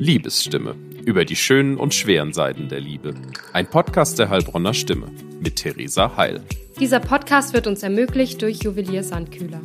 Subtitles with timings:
[0.00, 0.76] Liebesstimme.
[1.04, 3.14] Über die schönen und schweren Seiten der Liebe.
[3.52, 5.10] Ein Podcast der Heilbronner Stimme
[5.40, 6.42] mit Theresa Heil.
[6.78, 9.60] Dieser Podcast wird uns ermöglicht durch Juwelier Sandkühler.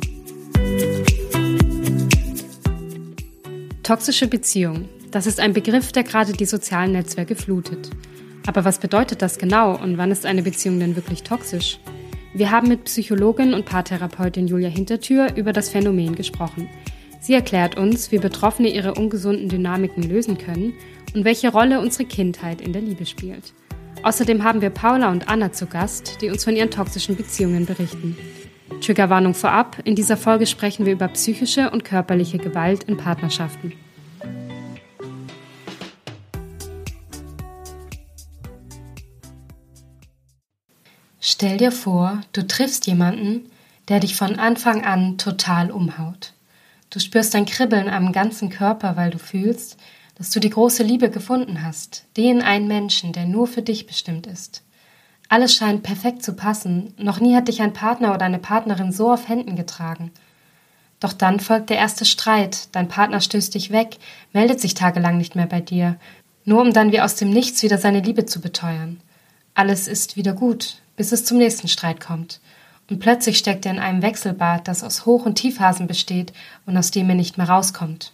[3.82, 4.88] Toxische Beziehung.
[5.10, 7.90] Das ist ein Begriff, der gerade die sozialen Netzwerke flutet.
[8.46, 11.78] Aber was bedeutet das genau und wann ist eine Beziehung denn wirklich toxisch?
[12.36, 16.68] Wir haben mit Psychologin und Paartherapeutin Julia Hintertür über das Phänomen gesprochen.
[17.18, 20.74] Sie erklärt uns, wie Betroffene ihre ungesunden Dynamiken lösen können
[21.14, 23.54] und welche Rolle unsere Kindheit in der Liebe spielt.
[24.02, 28.18] Außerdem haben wir Paula und Anna zu Gast, die uns von ihren toxischen Beziehungen berichten.
[28.82, 33.72] Triggerwarnung vorab, in dieser Folge sprechen wir über psychische und körperliche Gewalt in Partnerschaften.
[41.28, 43.50] Stell dir vor, du triffst jemanden,
[43.88, 46.34] der dich von Anfang an total umhaut.
[46.88, 49.76] Du spürst ein Kribbeln am ganzen Körper, weil du fühlst,
[50.14, 54.28] dass du die große Liebe gefunden hast, den einen Menschen, der nur für dich bestimmt
[54.28, 54.62] ist.
[55.28, 59.12] Alles scheint perfekt zu passen, noch nie hat dich ein Partner oder eine Partnerin so
[59.12, 60.12] auf Händen getragen.
[61.00, 63.98] Doch dann folgt der erste Streit, dein Partner stößt dich weg,
[64.32, 65.96] meldet sich tagelang nicht mehr bei dir,
[66.44, 69.00] nur um dann wie aus dem Nichts wieder seine Liebe zu beteuern.
[69.54, 72.40] Alles ist wieder gut, bis es zum nächsten Streit kommt.
[72.88, 76.32] Und plötzlich steckt er in einem Wechselbad, das aus Hoch- und Tiefhasen besteht
[76.66, 78.12] und aus dem er nicht mehr rauskommt.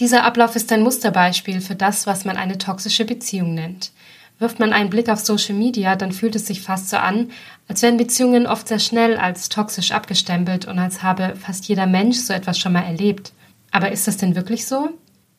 [0.00, 3.92] Dieser Ablauf ist ein Musterbeispiel für das, was man eine toxische Beziehung nennt.
[4.40, 7.30] Wirft man einen Blick auf Social Media, dann fühlt es sich fast so an,
[7.68, 12.16] als wären Beziehungen oft sehr schnell als toxisch abgestempelt und als habe fast jeder Mensch
[12.16, 13.32] so etwas schon mal erlebt.
[13.70, 14.90] Aber ist das denn wirklich so?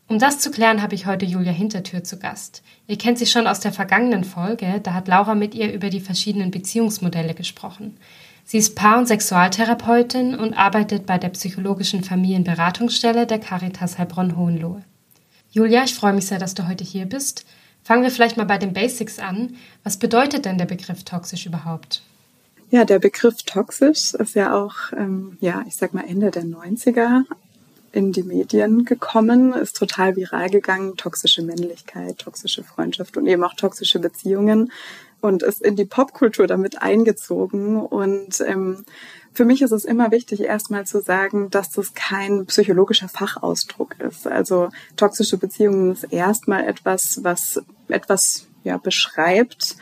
[0.08, 2.62] Um das zu klären, habe ich heute Julia Hintertür zu Gast.
[2.88, 6.00] Ihr kennt sie schon aus der vergangenen Folge, da hat Laura mit ihr über die
[6.00, 7.98] verschiedenen Beziehungsmodelle gesprochen.
[8.44, 14.84] Sie ist Paar- und Sexualtherapeutin und arbeitet bei der psychologischen Familienberatungsstelle der Caritas Heilbronn-Hohenlohe.
[15.50, 17.44] Julia, ich freue mich sehr, dass du heute hier bist.
[17.84, 19.56] Fangen wir vielleicht mal bei den Basics an.
[19.84, 22.04] Was bedeutet denn der Begriff toxisch überhaupt?
[22.70, 27.24] Ja, der Begriff toxisch ist ja auch, ähm, ja, ich sag mal Ende der 90er
[27.96, 30.98] in die Medien gekommen, ist total viral gegangen.
[30.98, 34.72] Toxische Männlichkeit, toxische Freundschaft und eben auch toxische Beziehungen
[35.22, 37.78] und ist in die Popkultur damit eingezogen.
[37.78, 38.84] Und ähm,
[39.32, 44.28] für mich ist es immer wichtig, erstmal zu sagen, dass das kein psychologischer Fachausdruck ist.
[44.28, 49.78] Also toxische Beziehungen ist erstmal etwas, was etwas ja, beschreibt,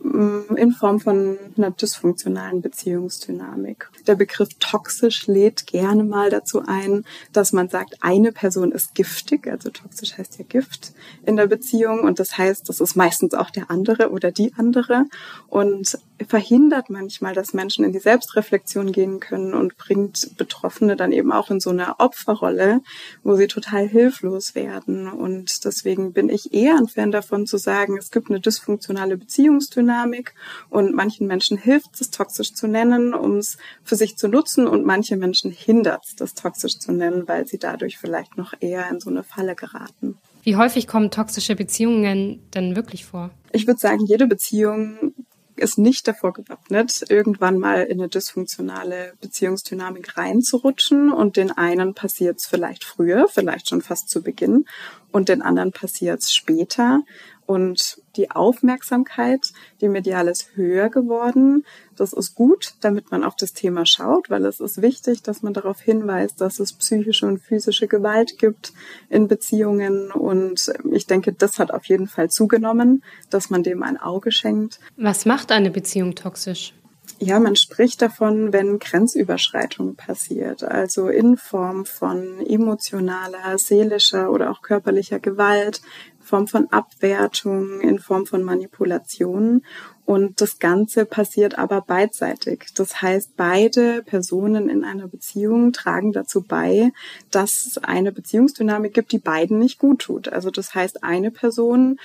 [0.00, 3.90] Mm, in Form von einer dysfunktionalen Beziehungsdynamik.
[4.08, 9.46] Der Begriff toxisch lädt gerne mal dazu ein, dass man sagt, eine Person ist giftig,
[9.46, 10.92] also toxisch heißt ja Gift
[11.24, 15.04] in der Beziehung und das heißt, das ist meistens auch der andere oder die andere
[15.46, 21.30] und verhindert manchmal, dass Menschen in die Selbstreflexion gehen können und bringt Betroffene dann eben
[21.30, 22.80] auch in so eine Opferrolle,
[23.22, 27.96] wo sie total hilflos werden und deswegen bin ich eher ein Fan davon zu sagen,
[27.96, 30.34] es gibt eine dysfunktionale Beziehungsdynamik Dynamik
[30.70, 34.86] und manchen Menschen hilft es, toxisch zu nennen, um es für sich zu nutzen und
[34.86, 39.00] manche Menschen hindert es, das toxisch zu nennen, weil sie dadurch vielleicht noch eher in
[39.00, 40.16] so eine Falle geraten.
[40.42, 43.30] Wie häufig kommen toxische Beziehungen denn wirklich vor?
[43.52, 45.12] Ich würde sagen, jede Beziehung
[45.58, 52.38] ist nicht davor gewappnet, irgendwann mal in eine dysfunktionale Beziehungsdynamik reinzurutschen und den einen passiert
[52.38, 54.64] es vielleicht früher, vielleicht schon fast zu Beginn
[55.12, 57.02] und den anderen passiert es später
[57.46, 61.64] und die Aufmerksamkeit, die medial ist höher geworden.
[61.96, 65.54] Das ist gut, damit man auf das Thema schaut, weil es ist wichtig, dass man
[65.54, 68.72] darauf hinweist, dass es psychische und physische Gewalt gibt
[69.08, 70.12] in Beziehungen.
[70.12, 74.80] Und ich denke, das hat auf jeden Fall zugenommen, dass man dem ein Auge schenkt.
[74.96, 76.74] Was macht eine Beziehung toxisch?
[77.20, 84.62] Ja, man spricht davon, wenn Grenzüberschreitung passiert, also in Form von emotionaler, seelischer oder auch
[84.62, 85.80] körperlicher Gewalt,
[86.28, 89.62] Form von Abwertung, in Form von Manipulation.
[90.04, 92.66] Und das Ganze passiert aber beidseitig.
[92.74, 96.92] Das heißt, beide Personen in einer Beziehung tragen dazu bei,
[97.30, 100.28] dass es eine Beziehungsdynamik gibt, die beiden nicht gut tut.
[100.28, 101.98] Also das heißt, eine Person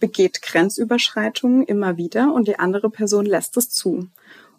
[0.00, 4.08] begeht Grenzüberschreitungen immer wieder und die andere Person lässt es zu.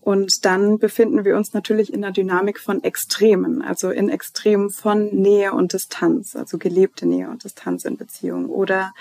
[0.02, 5.08] Und dann befinden wir uns natürlich in der Dynamik von Extremen, also in Extremen von
[5.14, 8.94] Nähe und Distanz, also gelebte Nähe und Distanz in Beziehung oder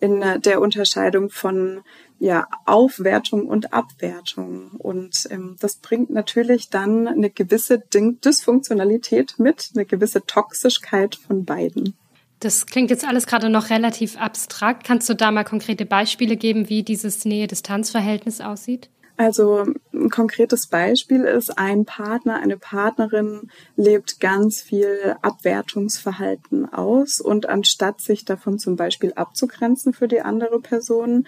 [0.00, 1.82] in der Unterscheidung von
[2.18, 4.72] ja, Aufwertung und Abwertung.
[4.78, 11.94] Und ähm, das bringt natürlich dann eine gewisse Dysfunktionalität mit, eine gewisse Toxischkeit von beiden.
[12.40, 14.84] Das klingt jetzt alles gerade noch relativ abstrakt.
[14.84, 18.88] Kannst du da mal konkrete Beispiele geben, wie dieses Nähe-Distanz-Verhältnis aussieht?
[19.18, 27.48] Also ein konkretes Beispiel ist, ein Partner, eine Partnerin lebt ganz viel Abwertungsverhalten aus und
[27.48, 31.26] anstatt sich davon zum Beispiel abzugrenzen für die andere Person,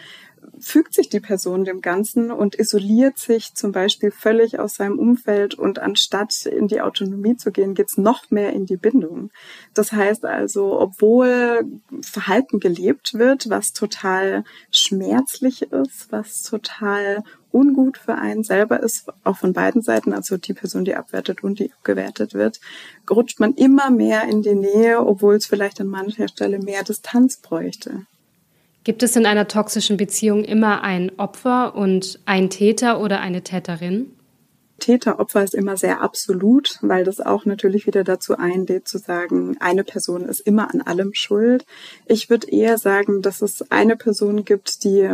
[0.59, 5.55] fügt sich die Person dem Ganzen und isoliert sich zum Beispiel völlig aus seinem Umfeld
[5.55, 9.31] und anstatt in die Autonomie zu gehen, geht's noch mehr in die Bindung.
[9.75, 11.65] Das heißt also, obwohl
[12.03, 17.23] Verhalten gelebt wird, was total schmerzlich ist, was total
[17.53, 21.59] ungut für einen selber ist, auch von beiden Seiten, also die Person, die abwertet und
[21.59, 22.61] die abgewertet wird,
[23.11, 27.39] rutscht man immer mehr in die Nähe, obwohl es vielleicht an mancher Stelle mehr Distanz
[27.39, 28.07] bräuchte.
[28.83, 34.13] Gibt es in einer toxischen Beziehung immer ein Opfer und ein Täter oder eine Täterin?
[34.81, 39.85] Täter-Opfer ist immer sehr absolut, weil das auch natürlich wieder dazu einlädt zu sagen, eine
[39.85, 41.67] Person ist immer an allem schuld.
[42.07, 45.11] Ich würde eher sagen, dass es eine Person gibt, die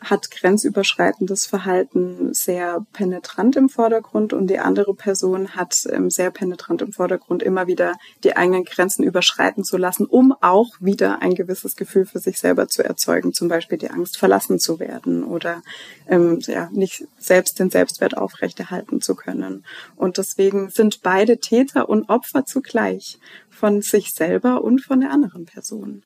[0.00, 6.82] hat grenzüberschreitendes Verhalten sehr penetrant im Vordergrund und die andere Person hat ähm, sehr penetrant
[6.82, 11.74] im Vordergrund immer wieder die eigenen Grenzen überschreiten zu lassen, um auch wieder ein gewisses
[11.74, 15.62] Gefühl für sich selber zu erzeugen, zum Beispiel die Angst verlassen zu werden oder
[16.06, 19.64] ähm, ja nicht selbst den Selbstwert aufrechterhalten zu können.
[19.96, 23.18] Und deswegen sind beide Täter und Opfer zugleich
[23.48, 26.04] von sich selber und von der anderen Person.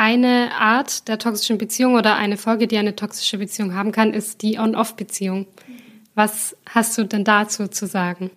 [0.00, 4.42] Eine Art der toxischen Beziehung oder eine Folge, die eine toxische Beziehung haben kann, ist
[4.42, 5.48] die On-Off-Beziehung.
[6.14, 8.30] Was hast du denn dazu zu sagen?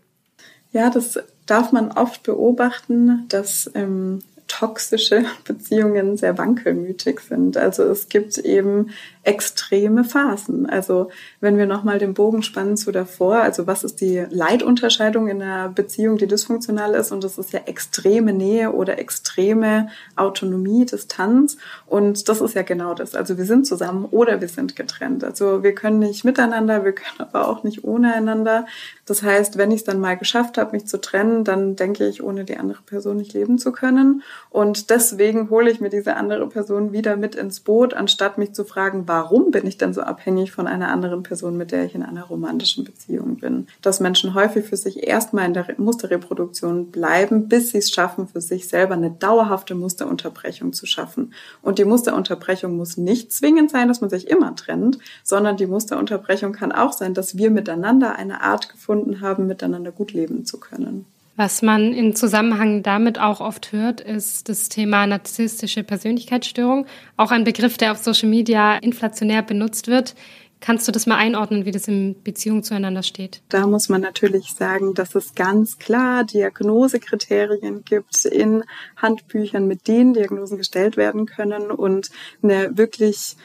[0.71, 7.57] Ja, das darf man oft beobachten, dass ähm, toxische Beziehungen sehr wankelmütig sind.
[7.57, 8.91] Also es gibt eben
[9.23, 10.67] extreme Phasen.
[10.67, 11.09] Also
[11.39, 15.69] wenn wir nochmal den Bogen spannen zu davor, also was ist die Leitunterscheidung in einer
[15.69, 17.11] Beziehung, die dysfunktional ist?
[17.11, 21.57] Und das ist ja extreme Nähe oder extreme Autonomie, Distanz.
[21.85, 23.15] Und das ist ja genau das.
[23.15, 25.23] Also wir sind zusammen oder wir sind getrennt.
[25.23, 28.65] Also wir können nicht miteinander, wir können aber auch nicht ohne einander.
[29.11, 32.23] Das heißt, wenn ich es dann mal geschafft habe, mich zu trennen, dann denke ich,
[32.23, 34.23] ohne die andere Person nicht leben zu können.
[34.49, 38.63] Und deswegen hole ich mir diese andere Person wieder mit ins Boot, anstatt mich zu
[38.63, 42.03] fragen, warum bin ich denn so abhängig von einer anderen Person, mit der ich in
[42.03, 43.67] einer romantischen Beziehung bin?
[43.81, 48.39] Dass Menschen häufig für sich erstmal in der Musterreproduktion bleiben, bis sie es schaffen, für
[48.39, 51.33] sich selber eine dauerhafte Musterunterbrechung zu schaffen.
[51.61, 56.53] Und die Musterunterbrechung muss nicht zwingend sein, dass man sich immer trennt, sondern die Musterunterbrechung
[56.53, 61.05] kann auch sein, dass wir miteinander eine Art gefunden haben, miteinander gut leben zu können.
[61.37, 66.85] Was man in Zusammenhang damit auch oft hört, ist das Thema narzisstische Persönlichkeitsstörung.
[67.17, 70.13] Auch ein Begriff, der auf Social Media inflationär benutzt wird.
[70.59, 73.41] Kannst du das mal einordnen, wie das in Beziehung zueinander steht?
[73.49, 78.63] Da muss man natürlich sagen, dass es ganz klar Diagnosekriterien gibt in
[78.95, 82.11] Handbüchern, mit denen Diagnosen gestellt werden können und
[82.43, 83.35] eine wirklich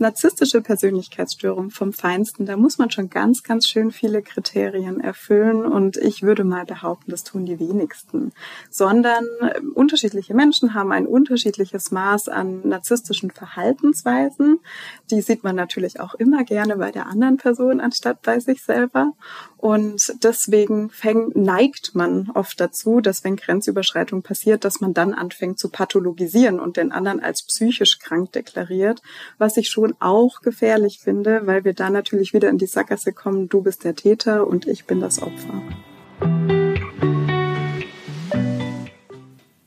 [0.00, 5.64] narzisstische Persönlichkeitsstörung vom Feinsten, da muss man schon ganz, ganz schön viele Kriterien erfüllen.
[5.64, 8.32] Und ich würde mal behaupten, das tun die wenigsten,
[8.70, 14.60] sondern äh, unterschiedliche Menschen haben ein unterschiedliches Maß an narzisstischen Verhaltensweisen.
[15.10, 19.12] Die sieht man natürlich auch immer gerne bei der anderen Person anstatt bei sich selber
[19.58, 25.58] und deswegen fängt, neigt man oft dazu, dass wenn Grenzüberschreitung passiert, dass man dann anfängt
[25.58, 29.02] zu pathologisieren und den anderen als psychisch krank deklariert,
[29.36, 33.48] was ich schon auch gefährlich finde, weil wir da natürlich wieder in die Sackgasse kommen,
[33.48, 35.60] du bist der Täter und ich bin das Opfer.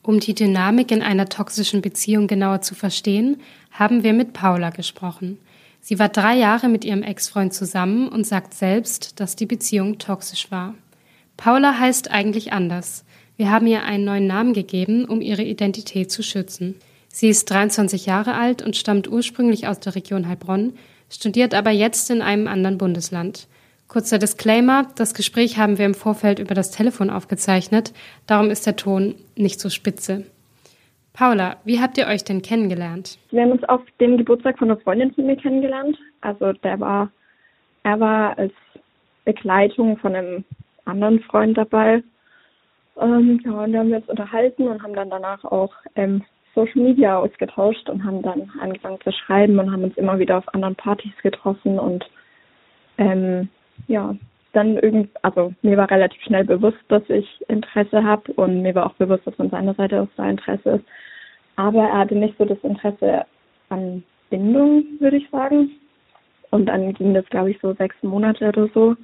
[0.04, 5.38] Um die Dynamik in einer toxischen Beziehung genauer zu verstehen, haben wir mit Paula gesprochen.
[5.82, 10.52] Sie war drei Jahre mit ihrem Ex-Freund zusammen und sagt selbst, dass die Beziehung toxisch
[10.52, 10.76] war.
[11.38, 13.04] Paula heißt eigentlich anders.
[13.36, 16.76] Wir haben ihr einen neuen Namen gegeben, um ihre Identität zu schützen.
[17.08, 20.74] Sie ist 23 Jahre alt und stammt ursprünglich aus der Region Heilbronn,
[21.10, 23.48] studiert aber jetzt in einem anderen Bundesland.
[23.88, 27.92] Kurzer Disclaimer, das Gespräch haben wir im Vorfeld über das Telefon aufgezeichnet,
[28.28, 30.26] darum ist der Ton nicht so spitze.
[31.14, 33.20] Paula, wie habt ihr euch denn kennengelernt?
[33.32, 35.98] Wir haben uns auf dem Geburtstag von einer Freundin von mir kennengelernt.
[36.22, 37.12] Also der war,
[37.84, 38.54] er war als
[39.26, 40.46] Begleitung von einem
[40.86, 42.04] anderen Freund dabei.
[43.00, 46.24] Ähm, ja, und wir haben uns unterhalten und haben dann danach auch ähm,
[46.56, 50.54] Social Media ausgetauscht und haben dann angefangen zu schreiben und haben uns immer wieder auf
[50.54, 52.06] anderen Partys getroffen und
[52.98, 53.50] ähm,
[53.88, 54.16] ja,
[54.54, 58.86] dann irgendwie, also mir war relativ schnell bewusst, dass ich Interesse habe und mir war
[58.86, 60.86] auch bewusst, dass von seiner Seite aus da Interesse ist.
[61.56, 63.26] Aber er hatte nicht so das Interesse
[63.70, 65.72] an Bindung, würde ich sagen.
[66.50, 68.96] Und dann ging das, glaube ich, so sechs Monate oder so.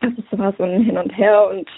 [0.00, 1.68] Also es war so ein Hin und Her und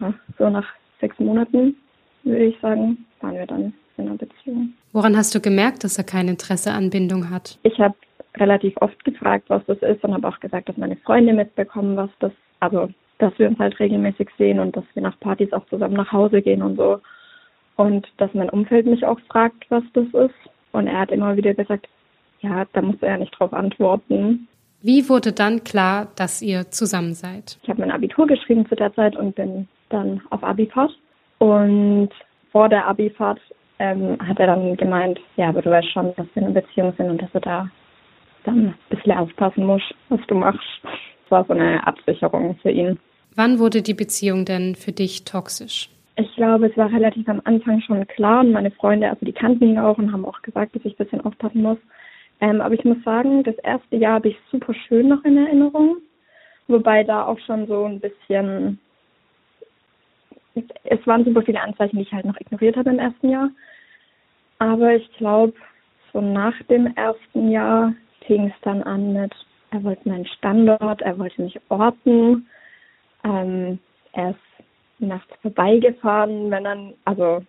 [0.00, 0.66] ja, so nach
[1.00, 1.76] sechs Monaten
[2.24, 4.74] würde ich sagen, waren wir dann in einer Beziehung.
[4.92, 7.58] Woran hast du gemerkt, dass er kein Interesse an Bindung hat?
[7.62, 7.94] Ich habe
[8.36, 12.10] relativ oft gefragt, was das ist und habe auch gesagt, dass meine Freunde mitbekommen, was
[12.20, 15.94] das, also dass wir uns halt regelmäßig sehen und dass wir nach Partys auch zusammen
[15.94, 17.00] nach Hause gehen und so.
[17.76, 20.34] Und dass mein Umfeld mich auch fragt, was das ist.
[20.72, 21.88] Und er hat immer wieder gesagt,
[22.40, 24.48] ja, da muss er ja nicht drauf antworten.
[24.82, 27.58] Wie wurde dann klar, dass ihr zusammen seid?
[27.62, 30.92] Ich habe mein Abitur geschrieben zu der Zeit und bin dann auf Abifahrt.
[31.38, 32.10] Und
[32.52, 33.40] vor der Abifahrt
[33.78, 36.94] ähm, hat er dann gemeint, ja, aber du weißt schon, dass wir in einer Beziehung
[36.96, 37.68] sind und dass du da
[38.44, 40.80] dann ein bisschen aufpassen musst, was du machst.
[40.82, 42.98] Das war so eine Absicherung für ihn.
[43.34, 45.88] Wann wurde die Beziehung denn für dich toxisch?
[46.16, 49.68] Ich glaube, es war relativ am Anfang schon klar und meine Freunde, also die kannten
[49.68, 51.78] ihn auch und haben auch gesagt, dass ich ein bisschen aufpassen muss.
[52.40, 55.98] Ähm, aber ich muss sagen, das erste Jahr habe ich super schön noch in Erinnerung,
[56.68, 58.78] wobei da auch schon so ein bisschen,
[60.84, 63.50] es waren super viele Anzeichen, die ich halt noch ignoriert habe im ersten Jahr.
[64.58, 65.54] Aber ich glaube,
[66.12, 67.94] so nach dem ersten Jahr
[68.26, 69.32] fing es dann an mit,
[69.70, 72.46] er wollte meinen Standort, er wollte mich orten,
[73.24, 73.78] ähm,
[74.12, 74.38] er ist
[74.98, 77.42] nachts vorbeigefahren, wenn dann, also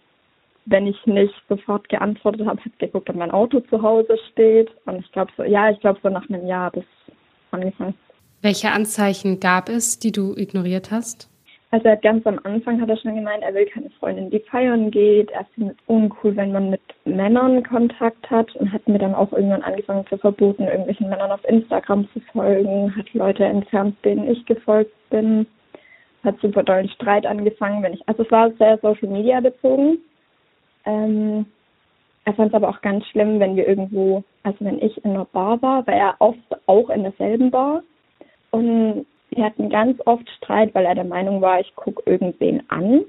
[0.66, 4.70] wenn ich nicht sofort geantwortet habe, hat geguckt, ob mein Auto zu Hause steht.
[4.86, 6.86] Und ich glaube so, ja, ich glaube so nach einem Jahr bis
[7.50, 7.96] angefangen.
[8.42, 11.31] Welche Anzeichen gab es, die du ignoriert hast?
[11.72, 14.40] Also er hat ganz am Anfang hat er schon gemeint, er will keine Freundin, die
[14.40, 15.32] feiern geht.
[15.32, 19.32] Er findet es uncool, wenn man mit Männern Kontakt hat und hat mir dann auch
[19.32, 24.46] irgendwann angefangen zu verboten, irgendwelchen Männern auf Instagram zu folgen, hat Leute entfernt, denen ich
[24.46, 25.48] gefolgt bin,
[26.26, 29.98] hat super dollen Streit angefangen, wenn ich, also es war sehr Social Media bezogen.
[30.86, 31.46] Ähm,
[32.26, 35.26] er fand es aber auch ganz schlimm, wenn wir irgendwo, also wenn ich in einer
[35.26, 37.82] Bar war, war er oft auch in derselben Bar
[38.52, 43.02] und wir hatten ganz oft Streit, weil er der Meinung war, ich gucke irgendwen an.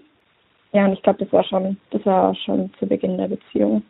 [0.73, 3.83] Ja, und ich glaube, das war schon, das war schon zu Beginn der Beziehung.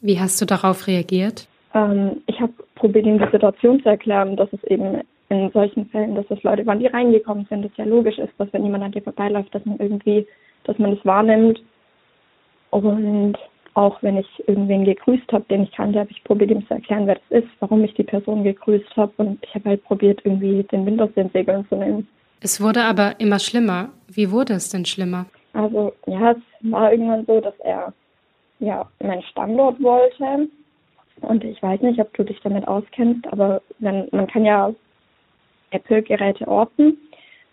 [0.00, 1.48] Wie hast du darauf reagiert?
[1.74, 6.14] Ähm, ich habe probiert, ihm die Situation zu erklären, dass es eben in solchen Fällen,
[6.14, 8.92] dass es Leute waren, die reingekommen sind, das ja logisch ist, dass wenn jemand an
[8.92, 10.26] dir vorbeiläuft, dass man irgendwie,
[10.64, 11.62] dass man das wahrnimmt.
[12.70, 13.36] Und
[13.74, 17.06] auch wenn ich irgendwen gegrüßt habe, den ich kannte, habe ich probiert, ihm zu erklären,
[17.06, 19.12] wer das ist, warum ich die Person gegrüßt habe.
[19.16, 22.08] Und ich habe halt probiert, irgendwie den Wind aus den Segeln zu nehmen.
[22.40, 23.90] Es wurde aber immer schlimmer.
[24.08, 25.26] Wie wurde es denn schlimmer?
[25.54, 27.92] Also, ja, es war irgendwann so, dass er
[28.60, 30.48] ja meinen Standort wollte.
[31.20, 34.72] Und ich weiß nicht, ob du dich damit auskennst, aber wenn, man kann ja
[35.70, 36.98] Apple-Geräte orten,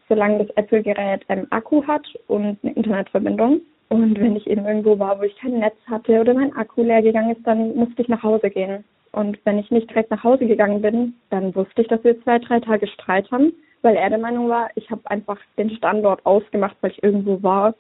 [0.10, 3.62] solange das Apple-Gerät einen Akku hat und eine Internetverbindung.
[3.92, 7.02] Und wenn ich eben irgendwo war, wo ich kein Netz hatte oder mein Akku leer
[7.02, 8.86] gegangen ist, dann musste ich nach Hause gehen.
[9.12, 12.40] Und wenn ich nicht direkt nach Hause gegangen bin, dann wusste ich, dass wir zwei,
[12.40, 16.78] drei Tage Streit haben, weil er der Meinung war, ich habe einfach den Standort ausgemacht,
[16.80, 17.76] weil ich irgendwo war,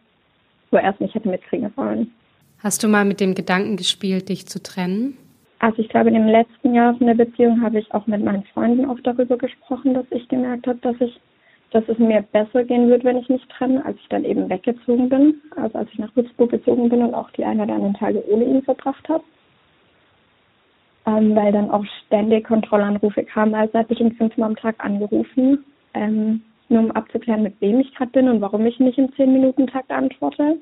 [0.72, 2.12] wo er es nicht hätte mitkriegen sollen.
[2.60, 5.18] Hast du mal mit dem Gedanken gespielt, dich zu trennen?
[5.60, 8.44] Also ich glaube, in dem letzten Jahr von der Beziehung habe ich auch mit meinen
[8.53, 11.22] Freunden oft darüber gesprochen, dass ich gemerkt habe, dass ich
[11.72, 15.08] dass es mir besser gehen wird, wenn ich mich trenne, als ich dann eben weggezogen
[15.08, 18.24] bin, also als ich nach Würzburg gezogen bin und auch die ein oder anderen Tage
[18.30, 19.24] ohne ihn verbracht habe.
[21.06, 23.56] Ähm, weil dann auch ständig Kontrollanrufe kamen.
[23.56, 25.63] Also er hat bestimmt fünfmal am Tag angerufen,
[25.94, 29.92] ähm, nur um abzuklären, mit wem ich gerade bin und warum ich nicht im 10-Minuten-Takt
[29.92, 30.58] antworte.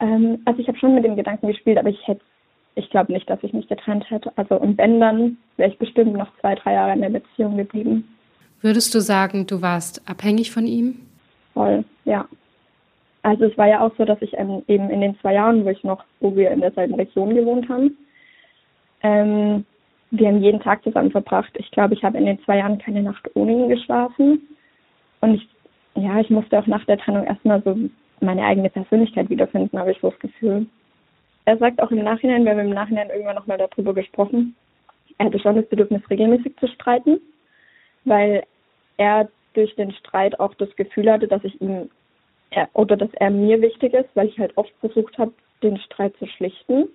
[0.00, 2.20] Ähm, also ich habe schon mit dem Gedanken gespielt, aber ich hätte,
[2.74, 4.30] ich glaube nicht, dass ich mich getrennt hätte.
[4.36, 8.15] Also und wenn, dann wäre ich bestimmt noch zwei, drei Jahre in der Beziehung geblieben.
[8.66, 10.96] Würdest du sagen, du warst abhängig von ihm?
[11.54, 12.26] Voll, ja.
[13.22, 15.68] Also es war ja auch so, dass ich ähm, eben in den zwei Jahren, wo
[15.68, 17.96] ich noch, wo wir in derselben Region gewohnt haben,
[19.04, 19.64] ähm,
[20.10, 21.52] wir haben jeden Tag zusammen verbracht.
[21.54, 24.42] Ich glaube, ich habe in den zwei Jahren keine Nacht ohne ihn geschlafen.
[25.20, 25.48] Und ich,
[25.94, 27.78] ja, ich musste auch nach der Trennung erstmal so
[28.20, 30.66] meine eigene Persönlichkeit wiederfinden, habe ich so das Gefühl.
[31.44, 34.56] Er sagt auch im Nachhinein, wir haben im Nachhinein irgendwann nochmal darüber gesprochen,
[35.18, 37.20] er hatte schon das Bedürfnis, regelmäßig zu streiten
[38.06, 38.44] weil
[38.96, 41.90] er durch den Streit auch das Gefühl hatte, dass ich ihm
[42.50, 46.16] er, oder dass er mir wichtig ist, weil ich halt oft versucht habe, den Streit
[46.18, 46.88] zu schlichten.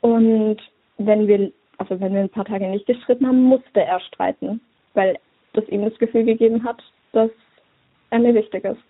[0.00, 0.58] Und
[0.98, 4.60] wenn wir, also wenn wir ein paar Tage nicht gestritten haben, musste er streiten,
[4.94, 5.16] weil
[5.52, 6.82] das ihm das Gefühl gegeben hat,
[7.12, 7.30] dass
[8.10, 8.80] er mir wichtig ist.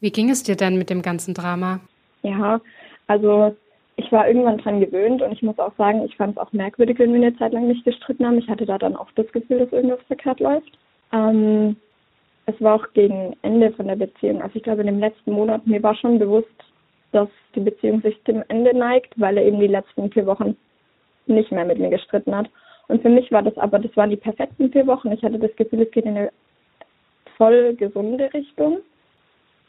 [0.00, 1.80] Wie ging es dir denn mit dem ganzen Drama?
[2.22, 2.60] Ja,
[3.06, 3.56] also
[3.96, 6.98] ich war irgendwann dran gewöhnt und ich muss auch sagen, ich fand es auch merkwürdig,
[6.98, 8.38] wenn wir eine Zeit lang nicht gestritten haben.
[8.38, 10.78] Ich hatte da dann auch das Gefühl, dass irgendwas verkehrt läuft.
[11.12, 11.76] Ähm,
[12.48, 14.40] es war auch gegen Ende von der Beziehung.
[14.40, 16.48] Also ich glaube, in dem letzten Monat, mir war schon bewusst,
[17.12, 20.56] dass die Beziehung sich dem Ende neigt, weil er eben die letzten vier Wochen
[21.26, 22.48] nicht mehr mit mir gestritten hat.
[22.86, 25.12] Und für mich war das aber, das waren die perfekten vier Wochen.
[25.12, 26.32] Ich hatte das Gefühl, es geht in eine
[27.36, 28.78] voll gesunde Richtung.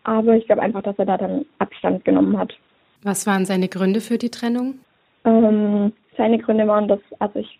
[0.03, 2.53] Aber ich glaube einfach, dass er da dann Abstand genommen hat.
[3.03, 4.79] Was waren seine Gründe für die Trennung?
[5.25, 7.59] Ähm, seine Gründe waren, dass, also ich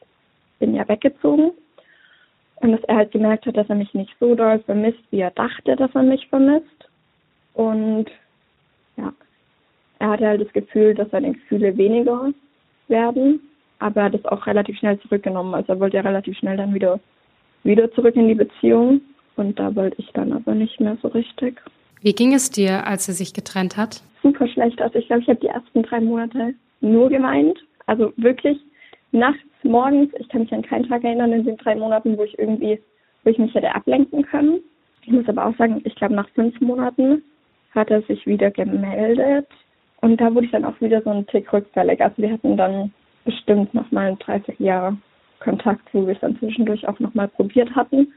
[0.59, 1.51] bin ja weggezogen.
[2.61, 5.31] Und dass er halt gemerkt hat, dass er mich nicht so doll vermisst, wie er
[5.31, 6.89] dachte, dass er mich vermisst.
[7.53, 8.07] Und
[8.97, 9.13] ja,
[9.99, 12.31] er hatte halt das Gefühl, dass seine Gefühle weniger
[12.87, 13.41] werden.
[13.79, 15.53] Aber er hat es auch relativ schnell zurückgenommen.
[15.53, 16.99] Also er wollte ja relativ schnell dann wieder,
[17.63, 19.01] wieder zurück in die Beziehung.
[19.37, 21.61] Und da wollte ich dann aber nicht mehr so richtig.
[22.01, 24.01] Wie ging es dir, als er sich getrennt hat?
[24.21, 24.81] Super schlecht.
[24.81, 27.57] Also ich glaube, ich habe die ersten drei Monate nur geweint.
[27.85, 28.57] Also wirklich
[29.11, 30.11] nachts, morgens.
[30.19, 32.81] Ich kann mich an keinen Tag erinnern in den drei Monaten, wo ich irgendwie,
[33.23, 34.59] wo ich mich hätte ablenken können.
[35.03, 37.23] Ich muss aber auch sagen, ich glaube, nach fünf Monaten
[37.73, 39.47] hat er sich wieder gemeldet.
[40.01, 42.01] Und da wurde ich dann auch wieder so ein Tick rückfällig.
[42.01, 42.93] Also wir hatten dann
[43.25, 44.97] bestimmt nochmal ein Dreivierteljahr
[45.39, 48.13] Kontakt, wo wir es dann zwischendurch auch nochmal probiert hatten,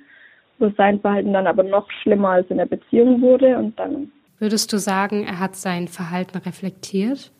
[0.59, 4.11] wo sein Verhalten dann aber noch schlimmer als in der Beziehung wurde und dann.
[4.39, 7.31] Würdest du sagen, er hat sein Verhalten reflektiert?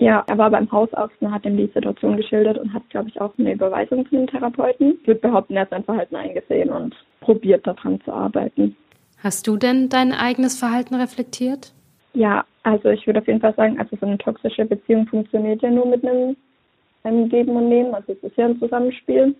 [0.00, 3.20] Ja, er war beim Hausarzt und hat ihm die Situation geschildert und hat, glaube ich,
[3.20, 4.96] auch eine Überweisung zu den Therapeuten.
[5.00, 8.76] Ich würde behaupten, er hat sein Verhalten eingesehen und probiert daran zu arbeiten.
[9.20, 11.72] Hast du denn dein eigenes Verhalten reflektiert?
[12.14, 15.70] Ja, also ich würde auf jeden Fall sagen, also so eine toxische Beziehung funktioniert ja
[15.70, 16.36] nur mit einem,
[17.02, 17.92] einem Geben und Nehmen.
[17.92, 19.34] Also es ist ja ein Zusammenspiel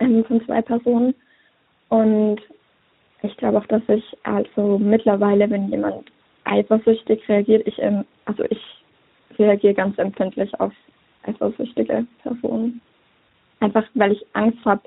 [0.00, 1.14] ähm, von zwei Personen.
[1.90, 2.40] Und
[3.22, 6.10] ich glaube auch, dass ich also mittlerweile, wenn jemand
[6.42, 8.79] eifersüchtig reagiert, ich ähm, also ich
[9.40, 10.72] reagiere ganz empfindlich auf
[11.24, 12.80] eifersüchtige Personen.
[13.60, 14.82] Einfach weil ich Angst habe,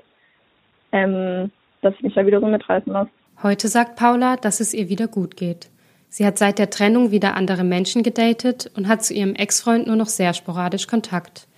[0.92, 1.50] ähm,
[1.82, 3.10] dass ich mich da wieder so mitreißen lasse.
[3.42, 5.70] Heute sagt Paula, dass es ihr wieder gut geht.
[6.08, 9.96] Sie hat seit der Trennung wieder andere Menschen gedatet und hat zu ihrem Ex-Freund nur
[9.96, 11.48] noch sehr sporadisch Kontakt.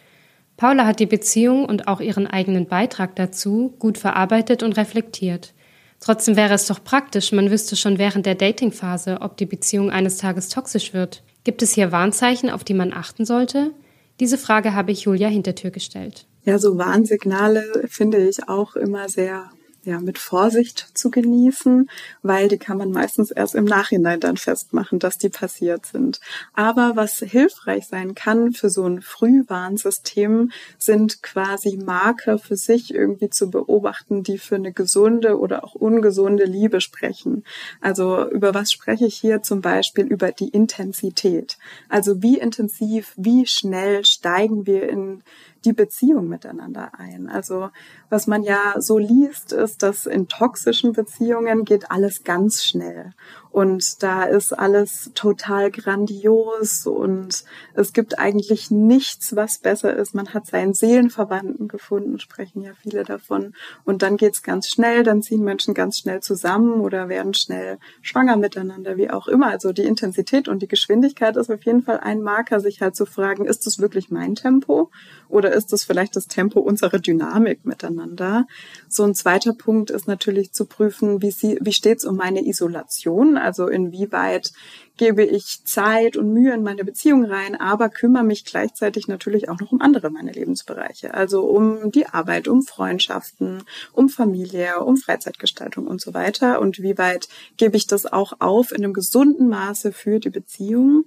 [0.57, 5.53] Paula hat die Beziehung und auch ihren eigenen Beitrag dazu gut verarbeitet und reflektiert.
[6.00, 10.17] Trotzdem wäre es doch praktisch, man wüsste schon während der Datingphase, ob die Beziehung eines
[10.17, 11.23] Tages toxisch wird.
[11.47, 13.71] Gibt es hier Warnzeichen, auf die man achten sollte?
[14.19, 16.26] Diese Frage habe ich Julia Hintertür gestellt.
[16.43, 19.49] Ja, so Warnsignale finde ich auch immer sehr
[19.87, 21.88] ja, mit Vorsicht zu genießen,
[22.23, 26.21] weil die kann man meistens erst im Nachhinein dann festmachen, dass die passiert sind.
[26.55, 33.30] Aber was hilfreich sein kann für so ein Frühwarnsystem, sind quasi Marker für sich irgendwie
[33.30, 37.45] zu beobachten, die für eine gesunde oder auch ungesunde Liebe sprechen.
[37.80, 40.04] Also über was spreche ich hier zum Beispiel?
[40.04, 41.58] Über die Intensität.
[41.89, 45.23] Also wie intensiv, wie schnell steigen wir in
[45.67, 47.29] die Beziehung miteinander ein.
[47.29, 47.71] Also
[48.09, 53.13] was man ja so liest, ist, dass in toxischen Beziehungen geht alles ganz schnell.
[53.56, 57.42] Und da ist alles total grandios und
[57.73, 60.14] es gibt eigentlich nichts, was besser ist.
[60.14, 63.54] Man hat seinen Seelenverwandten gefunden, sprechen ja viele davon.
[63.86, 68.36] Und dann geht's ganz schnell, dann ziehen Menschen ganz schnell zusammen oder werden schnell schwanger
[68.36, 69.47] miteinander, wie auch immer.
[69.47, 73.06] Also die Intensität und die Geschwindigkeit ist auf jeden Fall ein Marker, sich halt zu
[73.06, 74.90] fragen, ist das wirklich mein Tempo
[75.30, 78.47] oder ist das vielleicht das Tempo unserer Dynamik miteinander?
[78.86, 83.38] So ein zweiter Punkt ist natürlich zu prüfen, wie, sie, wie steht's um meine Isolation?
[83.47, 84.52] Also inwieweit
[84.97, 89.61] gebe ich Zeit und Mühe in meine Beziehung rein, aber kümmere mich gleichzeitig natürlich auch
[89.61, 91.15] noch um andere meine Lebensbereiche.
[91.15, 96.61] Also um die Arbeit, um Freundschaften, um Familie, um Freizeitgestaltung und so weiter.
[96.61, 101.04] Und wie weit gebe ich das auch auf in einem gesunden Maße für die Beziehung?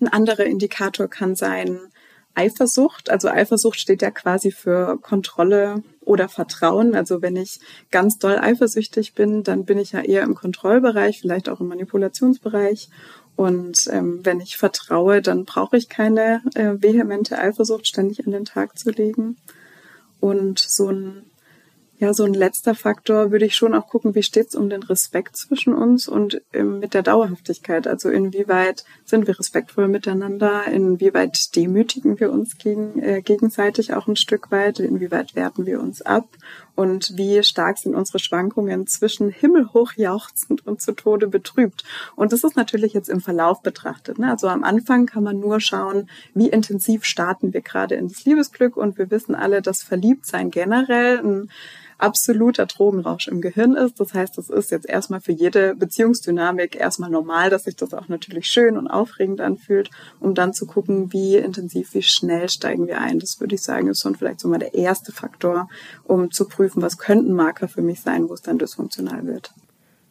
[0.00, 1.80] Ein anderer Indikator kann sein,
[2.38, 3.10] Eifersucht.
[3.10, 6.94] Also Eifersucht steht ja quasi für Kontrolle oder Vertrauen.
[6.94, 7.58] Also wenn ich
[7.90, 12.90] ganz doll eifersüchtig bin, dann bin ich ja eher im Kontrollbereich, vielleicht auch im Manipulationsbereich.
[13.34, 18.44] Und ähm, wenn ich vertraue, dann brauche ich keine äh, vehemente Eifersucht ständig an den
[18.44, 19.36] Tag zu legen.
[20.20, 21.24] Und so ein
[21.98, 25.36] ja, so ein letzter Faktor würde ich schon auch gucken, wie steht's um den Respekt
[25.36, 27.88] zwischen uns und ähm, mit der Dauerhaftigkeit.
[27.88, 34.14] Also inwieweit sind wir respektvoll miteinander, inwieweit demütigen wir uns gegen, äh, gegenseitig auch ein
[34.14, 36.28] Stück weit, inwieweit werten wir uns ab
[36.76, 41.82] und wie stark sind unsere Schwankungen zwischen himmelhoch jauchzend und zu Tode betrübt.
[42.14, 44.20] Und das ist natürlich jetzt im Verlauf betrachtet.
[44.20, 44.30] Ne?
[44.30, 48.76] Also am Anfang kann man nur schauen, wie intensiv starten wir gerade in das Liebesglück
[48.76, 51.50] und wir wissen alle, dass Verliebtsein generell ein
[51.98, 54.00] absoluter Drogenrausch im Gehirn ist.
[54.00, 58.08] Das heißt, es ist jetzt erstmal für jede Beziehungsdynamik erstmal normal, dass sich das auch
[58.08, 63.00] natürlich schön und aufregend anfühlt, um dann zu gucken, wie intensiv, wie schnell steigen wir
[63.00, 63.18] ein.
[63.18, 65.68] Das würde ich sagen, ist schon vielleicht so mal der erste Faktor,
[66.04, 69.52] um zu prüfen, was könnten Marker für mich sein, wo es dann dysfunktional wird.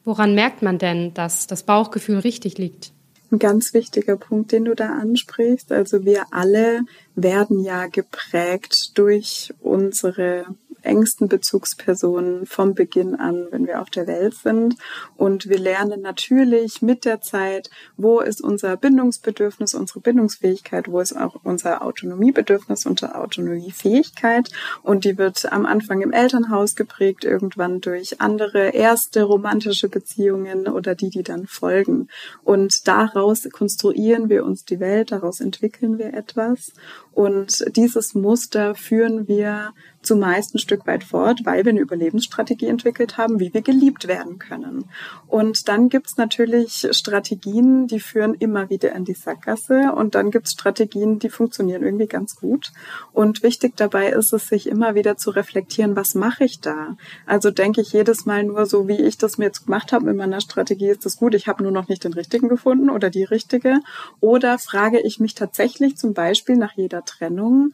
[0.04, 2.92] Woran merkt man denn, dass das Bauchgefühl richtig liegt?
[3.30, 5.74] Ein ganz wichtiger Punkt, den du da ansprichst.
[5.74, 6.82] Also wir alle
[7.16, 10.46] werden ja geprägt durch unsere
[10.88, 14.76] engsten Bezugspersonen vom Beginn an, wenn wir auf der Welt sind.
[15.16, 21.16] Und wir lernen natürlich mit der Zeit, wo ist unser Bindungsbedürfnis, unsere Bindungsfähigkeit, wo ist
[21.16, 24.50] auch unser Autonomiebedürfnis, unsere Autonomiefähigkeit.
[24.84, 30.96] Und die wird am Anfang im Elternhaus geprägt, irgendwann durch andere erste romantische Beziehungen oder
[30.96, 32.08] die, die dann folgen.
[32.44, 36.72] Und daraus konstruieren wir uns die Welt, daraus entwickeln wir etwas.
[37.18, 43.18] Und dieses Muster führen wir zumeist ein Stück weit fort, weil wir eine Überlebensstrategie entwickelt
[43.18, 44.86] haben, wie wir geliebt werden können.
[45.26, 49.94] Und dann gibt's natürlich Strategien, die führen immer wieder in die Sackgasse.
[49.96, 52.72] Und dann gibt's Strategien, die funktionieren irgendwie ganz gut.
[53.14, 56.98] Und wichtig dabei ist es, sich immer wieder zu reflektieren, was mache ich da?
[57.26, 60.18] Also denke ich jedes Mal nur so, wie ich das mir jetzt gemacht habe mit
[60.18, 63.24] meiner Strategie, ist das gut, ich habe nur noch nicht den richtigen gefunden oder die
[63.24, 63.80] richtige.
[64.20, 67.74] Oder frage ich mich tatsächlich zum Beispiel nach jeder Trennung,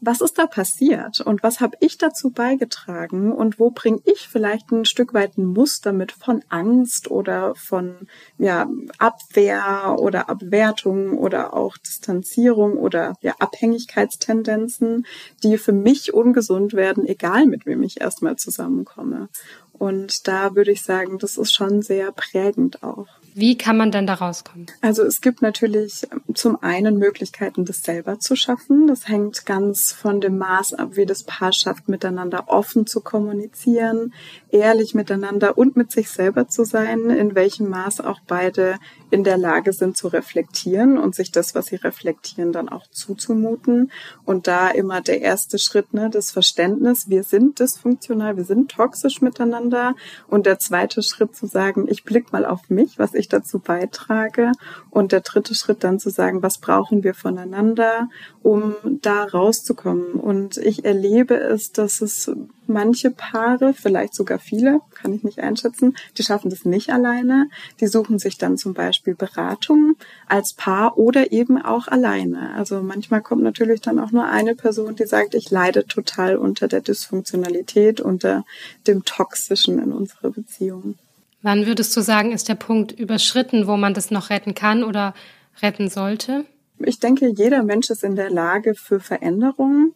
[0.00, 4.70] was ist da passiert und was habe ich dazu beigetragen und wo bringe ich vielleicht
[4.70, 8.06] ein Stück weit ein Muster mit von Angst oder von
[8.38, 15.04] ja, Abwehr oder Abwertung oder auch Distanzierung oder ja, Abhängigkeitstendenzen,
[15.42, 19.28] die für mich ungesund werden, egal mit wem ich erstmal zusammenkomme.
[19.72, 23.08] Und da würde ich sagen, das ist schon sehr prägend auch.
[23.38, 24.66] Wie kann man denn da rauskommen?
[24.80, 28.88] Also es gibt natürlich zum einen Möglichkeiten, das selber zu schaffen.
[28.88, 34.12] Das hängt ganz von dem Maß ab, wie das Paar schafft, miteinander offen zu kommunizieren,
[34.50, 38.78] ehrlich miteinander und mit sich selber zu sein, in welchem Maß auch beide
[39.10, 43.90] in der Lage sind zu reflektieren und sich das, was sie reflektieren, dann auch zuzumuten.
[44.24, 49.20] Und da immer der erste Schritt, ne, das Verständnis, wir sind dysfunktional, wir sind toxisch
[49.20, 49.94] miteinander.
[50.28, 54.52] Und der zweite Schritt zu sagen, ich blick mal auf mich, was ich dazu beitrage.
[54.90, 58.08] Und der dritte Schritt dann zu sagen, was brauchen wir voneinander,
[58.42, 60.12] um da rauszukommen.
[60.12, 62.30] Und ich erlebe es, dass es
[62.68, 67.48] manche Paare, vielleicht sogar viele, kann ich nicht einschätzen, die schaffen das nicht alleine.
[67.80, 72.54] Die suchen sich dann zum Beispiel Beratung als Paar oder eben auch alleine.
[72.54, 76.68] Also manchmal kommt natürlich dann auch nur eine Person, die sagt, ich leide total unter
[76.68, 78.44] der Dysfunktionalität, unter
[78.86, 80.96] dem Toxischen in unserer Beziehung.
[81.42, 85.14] Wann würdest du sagen, ist der Punkt überschritten, wo man das noch retten kann oder
[85.62, 86.44] retten sollte?
[86.80, 89.94] Ich denke, jeder Mensch ist in der Lage für Veränderungen.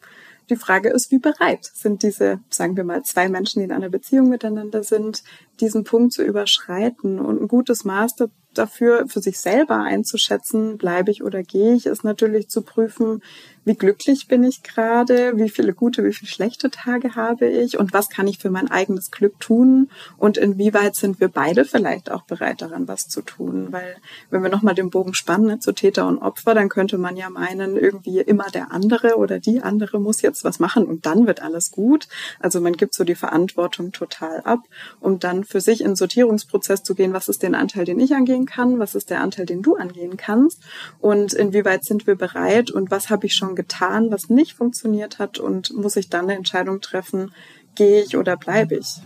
[0.51, 3.89] Die Frage ist, wie bereit sind diese, sagen wir mal, zwei Menschen, die in einer
[3.89, 5.23] Beziehung miteinander sind,
[5.61, 7.21] diesen Punkt zu überschreiten?
[7.21, 8.17] Und ein gutes Maß
[8.55, 13.23] dafür für sich selber einzuschätzen, bleibe ich oder gehe ich, ist natürlich zu prüfen,
[13.65, 17.93] wie glücklich bin ich gerade, wie viele gute, wie viele schlechte Tage habe ich und
[17.93, 22.23] was kann ich für mein eigenes Glück tun und inwieweit sind wir beide vielleicht auch
[22.23, 23.69] bereit daran, was zu tun.
[23.71, 23.97] Weil
[24.31, 27.31] wenn wir nochmal den Bogen spannen ne, zu Täter und Opfer, dann könnte man ja
[27.31, 31.43] meinen, irgendwie immer der andere oder die andere muss jetzt was machen und dann wird
[31.43, 32.09] alles gut.
[32.41, 34.61] Also man gibt so die Verantwortung total ab,
[35.01, 38.15] um dann für sich in einen Sortierungsprozess zu gehen, was ist den Anteil, den ich
[38.15, 40.61] angehen kann, was ist der Anteil, den du angehen kannst
[41.01, 45.19] und inwieweit sind wir bereit und was habe ich schon schon getan, was nicht funktioniert
[45.19, 47.33] hat und muss ich dann eine Entscheidung treffen,
[47.75, 48.97] gehe ich oder bleibe ich?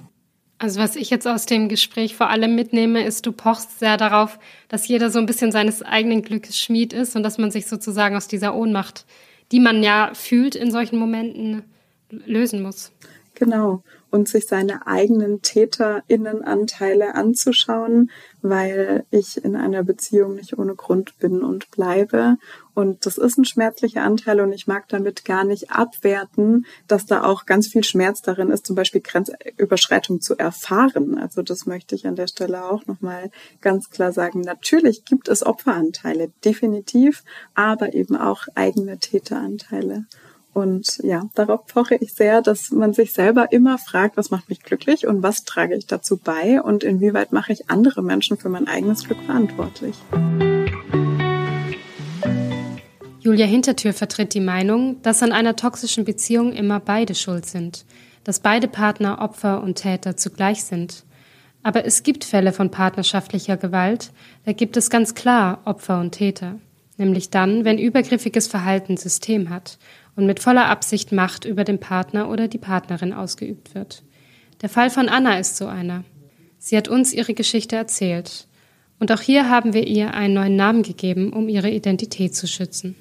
[0.59, 4.38] Also was ich jetzt aus dem Gespräch vor allem mitnehme, ist, du pochst sehr darauf,
[4.68, 8.16] dass jeder so ein bisschen seines eigenen Glückes Schmied ist und dass man sich sozusagen
[8.16, 9.04] aus dieser Ohnmacht,
[9.52, 11.62] die man ja fühlt in solchen Momenten,
[12.09, 12.92] lösen muss.
[13.35, 13.82] Genau.
[14.16, 21.42] Und sich seine eigenen TäterInnenanteile anzuschauen, weil ich in einer Beziehung nicht ohne Grund bin
[21.42, 22.38] und bleibe.
[22.72, 27.24] Und das ist ein schmerzlicher Anteil und ich mag damit gar nicht abwerten, dass da
[27.24, 31.18] auch ganz viel Schmerz darin ist, zum Beispiel Grenzüberschreitung zu erfahren.
[31.18, 34.40] Also das möchte ich an der Stelle auch nochmal ganz klar sagen.
[34.40, 37.22] Natürlich gibt es Opferanteile, definitiv,
[37.55, 40.07] aber eben auch eigene Täteranteile.
[40.57, 44.62] Und ja, darauf poche ich sehr, dass man sich selber immer fragt, was macht mich
[44.62, 48.66] glücklich und was trage ich dazu bei und inwieweit mache ich andere Menschen für mein
[48.66, 49.95] eigenes Glück verantwortlich.
[53.21, 57.85] Julia Hintertür vertritt die Meinung, dass an einer toxischen Beziehung immer beide schuld sind,
[58.25, 61.05] dass beide Partner Opfer und Täter zugleich sind.
[61.64, 64.11] Aber es gibt Fälle von partnerschaftlicher Gewalt,
[64.47, 66.59] da gibt es ganz klar Opfer und Täter,
[66.97, 69.77] nämlich dann, wenn übergriffiges Verhalten System hat
[70.16, 74.02] und mit voller Absicht Macht über den Partner oder die Partnerin ausgeübt wird.
[74.62, 76.05] Der Fall von Anna ist so einer.
[76.59, 78.48] Sie hat uns ihre Geschichte erzählt.
[78.98, 82.96] Und auch hier haben wir ihr einen neuen Namen gegeben, um ihre Identität zu schützen.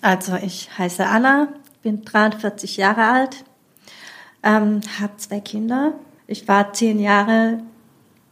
[0.00, 1.48] Also ich heiße Anna,
[1.82, 3.44] bin 43 Jahre alt,
[4.42, 5.92] ähm, habe zwei Kinder.
[6.26, 7.58] Ich war zehn Jahre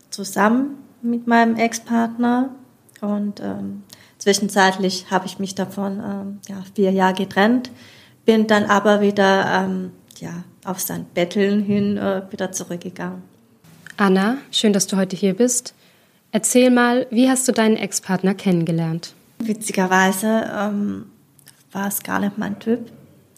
[0.09, 2.55] zusammen mit meinem Ex-Partner
[3.03, 3.83] und ähm,
[4.17, 7.71] zwischenzeitlich habe ich mich davon ähm, ja, vier Jahre getrennt
[8.25, 13.23] bin dann aber wieder ähm, ja, auf sein Betteln hin äh, wieder zurückgegangen.
[13.97, 15.75] Anna, schön, dass du heute hier bist.
[16.31, 19.15] Erzähl mal, wie hast du deinen Ex-Partner kennengelernt?
[19.39, 21.07] Witzigerweise ähm,
[21.73, 22.91] war es gar nicht mein Typ.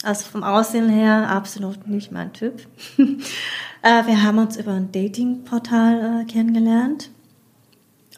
[0.05, 2.67] Also vom Aussehen her absolut nicht mein Typ.
[2.99, 7.11] äh, wir haben uns über ein Datingportal äh, kennengelernt.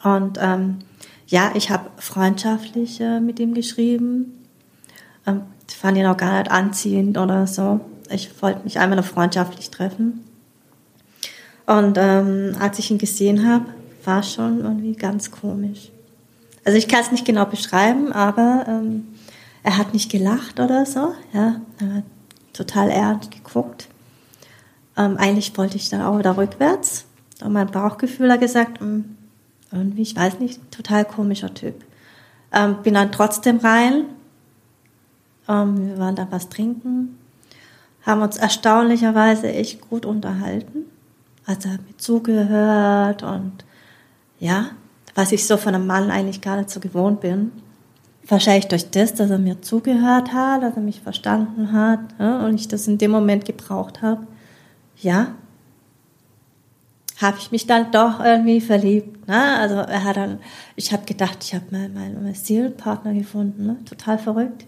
[0.03, 0.79] Und ähm,
[1.27, 4.45] ja, ich habe freundschaftlich äh, mit ihm geschrieben.
[5.25, 5.41] Ähm,
[5.79, 7.79] fand ihn auch gar nicht anziehend oder so.
[8.09, 10.23] Ich wollte mich einmal freundschaftlich treffen.
[11.65, 13.65] Und ähm, als ich ihn gesehen habe,
[14.05, 15.89] war schon irgendwie ganz komisch.
[16.63, 19.07] Also ich kann es nicht genau beschreiben, aber ähm,
[19.63, 21.13] er hat nicht gelacht oder so.
[21.33, 22.03] Ja, er hat
[22.53, 23.87] total ernst geguckt.
[24.97, 27.05] Ähm, eigentlich wollte ich dann auch wieder rückwärts.
[27.43, 29.17] Und mein Bauchgefühl hat gesagt, mh, hm,
[29.71, 31.75] irgendwie, ich weiß nicht, total komischer Typ.
[32.53, 34.05] Ähm, bin dann trotzdem rein.
[35.47, 37.17] Ähm, wir waren da was trinken.
[38.05, 40.85] Haben uns erstaunlicherweise echt gut unterhalten.
[41.45, 43.63] Also hat mir zugehört und
[44.39, 44.71] ja,
[45.15, 47.51] was ich so von einem Mann eigentlich gar nicht so gewohnt bin.
[48.27, 52.55] Wahrscheinlich durch das, dass er mir zugehört hat, dass er mich verstanden hat ja, und
[52.55, 54.27] ich das in dem Moment gebraucht habe.
[54.97, 55.33] Ja,
[57.21, 59.27] habe ich mich dann doch irgendwie verliebt.
[59.27, 59.57] Ne?
[59.57, 60.39] Also er hat dann,
[60.75, 63.77] ich habe gedacht, ich habe meinen mein Seelenpartner gefunden, ne?
[63.85, 64.65] total verrückt.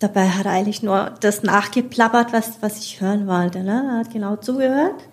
[0.00, 3.62] Dabei hat er eigentlich nur das nachgeplappert, was, was ich hören wollte.
[3.62, 3.84] Ne?
[3.86, 5.04] Er hat genau zugehört.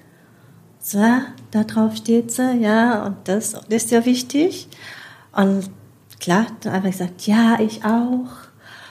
[0.80, 1.04] So,
[1.52, 4.70] da drauf steht sie, ja, und das, das ist ja wichtig.
[5.34, 5.70] Und
[6.22, 8.30] klar, dann einfach gesagt, ja, ich auch.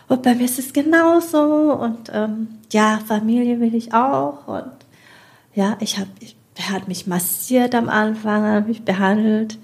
[0.09, 1.72] Und bei mir ist es genauso.
[1.72, 4.46] Und ähm, ja, Familie will ich auch.
[4.46, 4.72] Und
[5.54, 6.11] ja, ich habe,
[6.56, 9.59] er hat mich massiert am Anfang, hat mich behandelt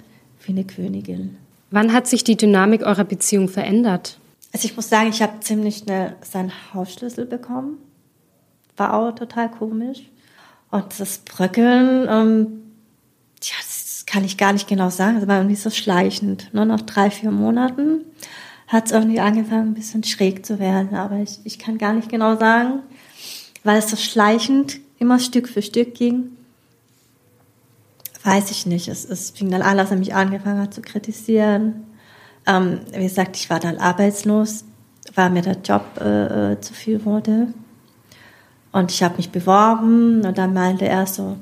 [0.44, 1.36] wie eine Königin.
[1.70, 4.18] Wann hat sich die Dynamik eurer Beziehung verändert?
[4.52, 7.78] Also ich muss sagen, ich habe ziemlich schnell seinen Hausschlüssel bekommen.
[8.76, 10.00] War auch total komisch.
[10.70, 12.62] Und das Bröckeln, ähm,
[13.42, 15.18] ja, das kann ich gar nicht genau sagen.
[15.18, 16.52] Das war irgendwie so schleichend.
[16.52, 18.04] Nur nach drei, vier Monaten
[18.68, 20.94] hat es irgendwie angefangen, ein bisschen schräg zu werden.
[20.94, 22.80] Aber ich, ich kann gar nicht genau sagen,
[23.64, 26.36] weil es so schleichend immer Stück für Stück ging.
[28.24, 28.88] Weiß ich nicht.
[28.88, 31.84] Es, es fing dann an, dass er mich angefangen hat zu kritisieren.
[32.46, 34.64] Ähm, wie gesagt, ich war dann arbeitslos,
[35.14, 37.48] weil mir der Job äh, äh zu viel wurde.
[38.72, 41.36] Und ich habe mich beworben und dann meinte er so,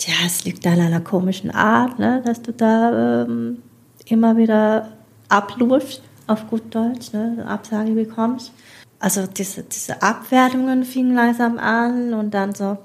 [0.00, 3.62] ja, es liegt an einer komischen Art, ne, dass du da ähm,
[4.04, 4.92] immer wieder
[5.28, 8.52] ablufst, auf gut Deutsch, ne, Absage bekommst.
[9.00, 12.78] Also diese, diese Abwertungen fingen langsam an und dann so,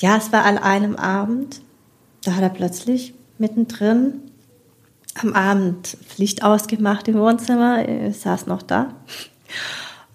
[0.00, 1.62] ja, es war an einem Abend,
[2.24, 4.27] da hat er plötzlich mittendrin
[5.22, 8.94] am Abend Licht ausgemacht im Wohnzimmer, ich saß noch da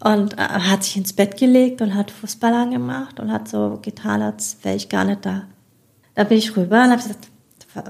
[0.03, 4.21] und äh, hat sich ins Bett gelegt und hat Fußball angemacht und hat so getan,
[4.21, 5.43] als wäre ich gar nicht da.
[6.15, 7.27] Da bin ich rüber und habe gesagt,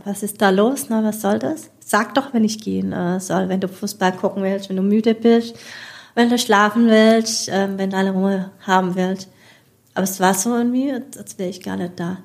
[0.06, 0.86] was ist da los?
[0.90, 1.70] Na, was soll das?
[1.80, 5.14] Sag doch, wenn ich gehen äh, soll, wenn du Fußball gucken willst, wenn du müde
[5.14, 5.58] bist,
[6.16, 9.28] wenn du schlafen willst, äh, wenn du alle Ruhe haben willst.
[9.96, 12.18] Aber es war so in mir, als wäre ich gar nicht da.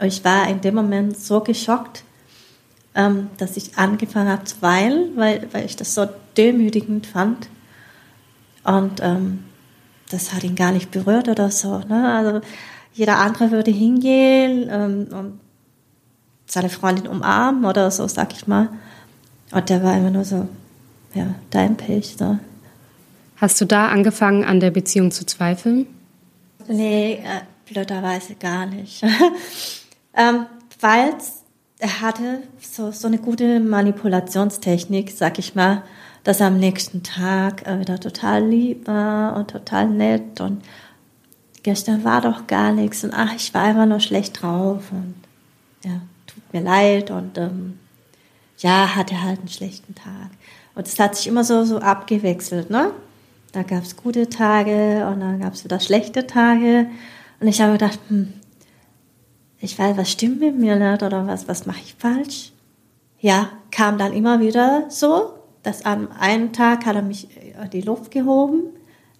[0.00, 2.04] Und ich war in dem Moment so geschockt,
[2.94, 7.48] ähm, dass ich angefangen habe weinen, weil, weil ich das so demütigend fand.
[8.62, 9.44] Und ähm,
[10.10, 11.78] das hat ihn gar nicht berührt oder so.
[11.80, 12.12] Ne?
[12.12, 12.40] Also
[12.92, 15.40] jeder andere würde hingehen ähm, und
[16.46, 18.68] seine Freundin umarmen oder so, sag ich mal.
[19.50, 20.48] Und der war immer nur so,
[21.14, 22.16] ja, dein Pech.
[22.18, 22.38] So.
[23.36, 25.86] Hast du da angefangen, an der Beziehung zu zweifeln?
[26.68, 29.02] Nee, äh, blöderweise gar nicht.
[30.14, 30.46] ähm,
[30.80, 31.14] Weil
[31.84, 35.82] er hatte so, so eine gute Manipulationstechnik, sag ich mal,
[36.22, 40.62] dass er am nächsten Tag äh, wieder total lieb war und total nett und
[41.62, 45.14] gestern war doch gar nichts und ach, ich war einfach nur schlecht drauf und
[45.84, 47.78] ja, tut mir leid und ähm,
[48.56, 50.30] ja, hatte halt einen schlechten Tag.
[50.74, 52.92] Und es hat sich immer so, so abgewechselt, ne?
[53.52, 56.86] Da gab es gute Tage und dann gab es wieder schlechte Tage.
[57.40, 58.32] Und ich habe gedacht, hm,
[59.64, 62.52] ich weiß, was stimmt mit mir nicht oder was, was mache ich falsch?
[63.20, 67.80] Ja, kam dann immer wieder so, dass am einen Tag hat er mich in die
[67.80, 68.64] Luft gehoben.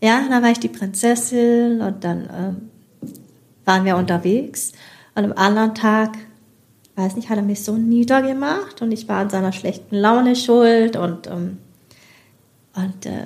[0.03, 3.11] Ja, dann war ich die Prinzessin und dann ähm,
[3.65, 4.73] waren wir unterwegs.
[5.15, 6.19] Und am anderen Tag,
[6.97, 10.97] weiß nicht, hat er mich so niedergemacht und ich war an seiner schlechten Laune schuld
[10.97, 11.59] und ähm,
[12.77, 13.23] und äh,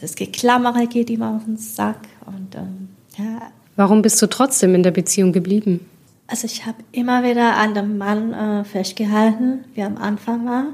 [0.00, 2.00] das Geklammere geht ihm auf den Sack.
[2.26, 3.50] Und, ähm, ja.
[3.76, 5.86] Warum bist du trotzdem in der Beziehung geblieben?
[6.30, 10.66] Also ich habe immer wieder an dem Mann äh, festgehalten, wie am Anfang war.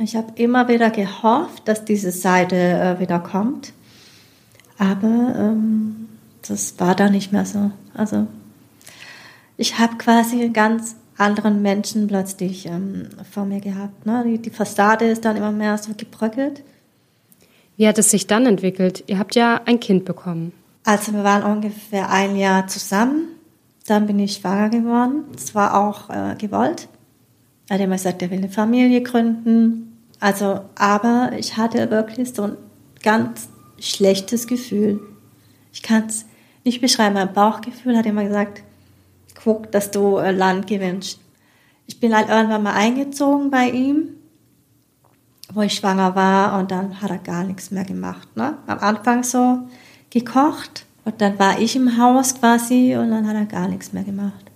[0.00, 3.72] Ich habe immer wieder gehofft, dass diese Seite äh, wieder kommt.
[4.78, 6.08] Aber ähm,
[6.42, 7.70] das war da nicht mehr so.
[7.94, 8.26] Also
[9.56, 14.06] ich habe quasi einen ganz anderen Menschen plötzlich ähm, vor mir gehabt.
[14.06, 14.24] Ne?
[14.26, 16.64] Die, die Fassade ist dann immer mehr so gebröckelt.
[17.76, 19.04] Wie hat es sich dann entwickelt?
[19.06, 20.52] Ihr habt ja ein Kind bekommen.
[20.82, 23.28] Also wir waren ungefähr ein Jahr zusammen.
[23.90, 25.24] Dann bin ich schwanger geworden.
[25.34, 26.86] Es war auch äh, gewollt.
[27.68, 29.98] Er hat immer gesagt, er will eine Familie gründen.
[30.20, 32.56] Also, aber ich hatte wirklich so ein
[33.02, 33.48] ganz
[33.80, 35.00] schlechtes Gefühl.
[35.72, 36.24] Ich kann es
[36.62, 37.14] nicht beschreiben.
[37.14, 38.62] Mein Bauchgefühl hat immer gesagt,
[39.42, 41.18] guck, dass du äh, Land gewinnst.
[41.88, 44.10] Ich bin halt irgendwann mal eingezogen bei ihm,
[45.52, 48.36] wo ich schwanger war und dann hat er gar nichts mehr gemacht.
[48.36, 48.56] Ne?
[48.68, 49.68] Am Anfang so
[50.10, 54.04] gekocht und dann war ich im Haus quasi und dann hat er gar nichts mehr
[54.04, 54.50] gemacht.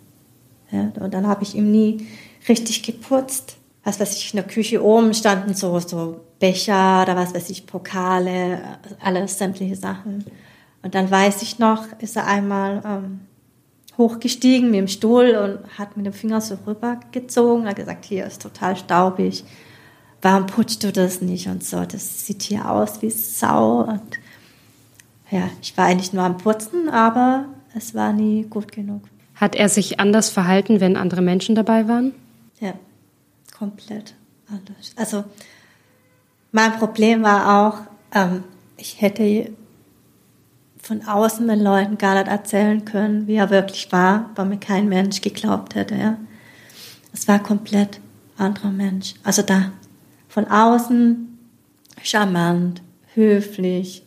[0.70, 2.06] Ja, und dann habe ich ihm nie
[2.48, 3.56] richtig geputzt.
[3.84, 7.66] Was weiß ich, in der Küche oben standen so, so Becher oder was weiß ich,
[7.66, 8.60] Pokale,
[9.00, 10.24] alles sämtliche Sachen.
[10.82, 13.20] Und dann weiß ich noch, ist er einmal ähm,
[13.96, 17.66] hochgestiegen mit dem Stuhl und hat mit dem Finger so rübergezogen.
[17.66, 19.44] Hat gesagt, hier ist total staubig.
[20.20, 21.84] Warum putzt du das nicht und so?
[21.84, 23.82] Das sieht hier aus wie Sau.
[23.82, 24.18] Und
[25.34, 29.02] ja, ich war eigentlich nur am Putzen, aber es war nie gut genug.
[29.34, 32.14] Hat er sich anders verhalten, wenn andere Menschen dabei waren?
[32.60, 32.74] Ja,
[33.52, 34.14] komplett
[34.48, 34.92] anders.
[34.94, 35.24] Also
[36.52, 37.78] mein Problem war auch,
[38.16, 38.44] ähm,
[38.76, 39.50] ich hätte
[40.80, 44.88] von außen den Leuten gar nicht erzählen können, wie er wirklich war, weil mir kein
[44.88, 45.96] Mensch geglaubt hätte.
[45.96, 46.16] Ja.
[47.12, 47.98] Es war komplett
[48.36, 49.14] anderer Mensch.
[49.24, 49.72] Also da
[50.28, 51.38] von außen
[52.02, 52.82] charmant,
[53.14, 54.03] höflich,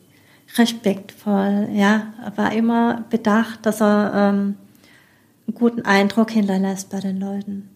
[0.55, 4.55] respektvoll, ja, er war immer bedacht, dass er ähm,
[5.47, 7.69] einen guten Eindruck hinterlässt bei den Leuten.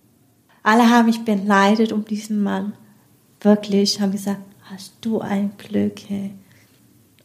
[0.63, 2.73] Alle haben mich beneidet um diesen Mann.
[3.41, 6.33] Wirklich, haben gesagt, hast du ein Glück, hey.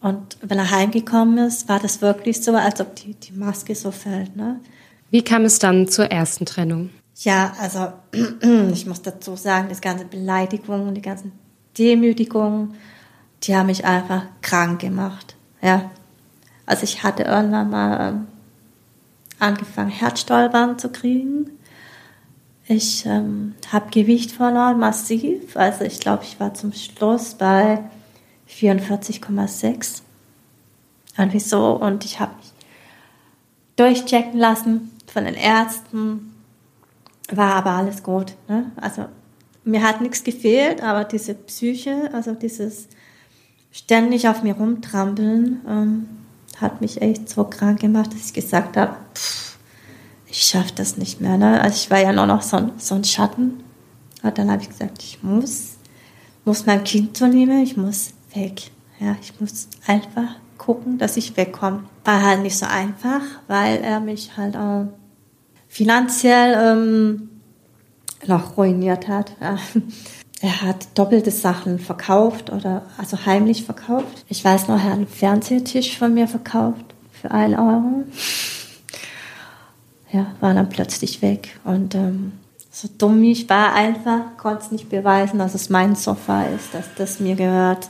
[0.01, 3.91] Und wenn er heimgekommen ist, war das wirklich so, als ob die, die Maske so
[3.91, 4.37] fällt.
[4.37, 4.61] Ne?
[5.11, 6.91] Wie kam es dann zur ersten Trennung?
[7.17, 7.93] Ja, also
[8.73, 11.33] ich muss dazu sagen, das ganze Beleidigungen, die ganzen
[11.79, 12.75] Demütigungen,
[13.43, 15.36] die haben mich einfach krank gemacht.
[15.67, 15.91] Ja,
[16.65, 18.27] also ich hatte irgendwann mal ähm,
[19.41, 21.51] angefangen, Herzstolpern zu kriegen.
[22.69, 25.57] Ich ähm, habe Gewicht verloren, massiv.
[25.57, 27.83] Also ich glaube, ich war zum Schluss bei
[28.49, 30.03] 44,6.
[31.19, 31.73] Irgendwie so.
[31.73, 32.53] Und ich habe mich
[33.75, 36.33] durchchecken lassen von den Ärzten.
[37.29, 38.35] War aber alles gut.
[38.47, 38.71] Ne?
[38.77, 39.07] Also
[39.65, 42.87] mir hat nichts gefehlt, aber diese Psyche, also dieses
[43.77, 46.09] ständig auf mir rumtrampeln, ähm,
[46.59, 48.97] hat mich echt so krank gemacht, dass ich gesagt habe,
[50.27, 51.37] ich schaffe das nicht mehr.
[51.37, 51.61] Ne?
[51.61, 53.63] Also ich war ja nur noch so ein, so ein Schatten.
[54.23, 55.75] Und dann habe ich gesagt, ich muss,
[56.45, 58.71] muss mein Kind so nehmen, ich muss weg.
[58.99, 61.85] Ja, ich muss einfach gucken, dass ich wegkomme.
[62.05, 64.87] War halt nicht so einfach, weil er mich halt auch
[65.69, 67.29] finanziell ähm,
[68.27, 69.33] noch ruiniert hat.
[70.43, 74.25] Er hat doppelte Sachen verkauft oder also heimlich verkauft.
[74.29, 78.05] Ich weiß noch, er hat einen Fernsehtisch von mir verkauft für einen Euro.
[80.13, 81.59] Ja, war dann plötzlich weg.
[81.65, 82.33] Und ähm,
[82.71, 86.95] so dumm ich war, einfach konnte es nicht beweisen, dass es mein Sofa ist, dass
[86.97, 87.89] das mir gehört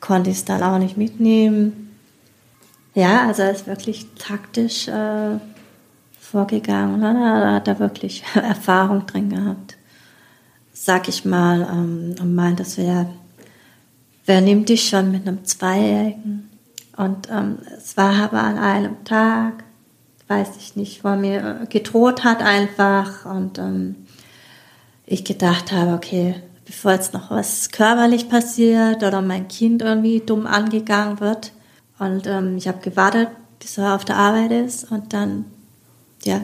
[0.00, 1.96] konnte es dann auch nicht mitnehmen.
[2.94, 5.38] Ja, also er ist wirklich taktisch äh,
[6.18, 7.00] vorgegangen.
[7.00, 9.76] Da hat er wirklich Erfahrung drin gehabt.
[10.82, 13.04] Sag ich mal, ähm, und meint, das wäre,
[14.24, 16.48] wer nimmt dich schon mit einem Zweijährigen?
[16.96, 19.62] Und ähm, es war aber an einem Tag,
[20.28, 23.94] weiß ich nicht, wo er mir gedroht hat einfach und ähm,
[25.04, 30.46] ich gedacht habe, okay, bevor jetzt noch was körperlich passiert oder mein Kind irgendwie dumm
[30.46, 31.52] angegangen wird.
[31.98, 35.44] Und ähm, ich habe gewartet, bis er auf der Arbeit ist und dann,
[36.24, 36.40] ja,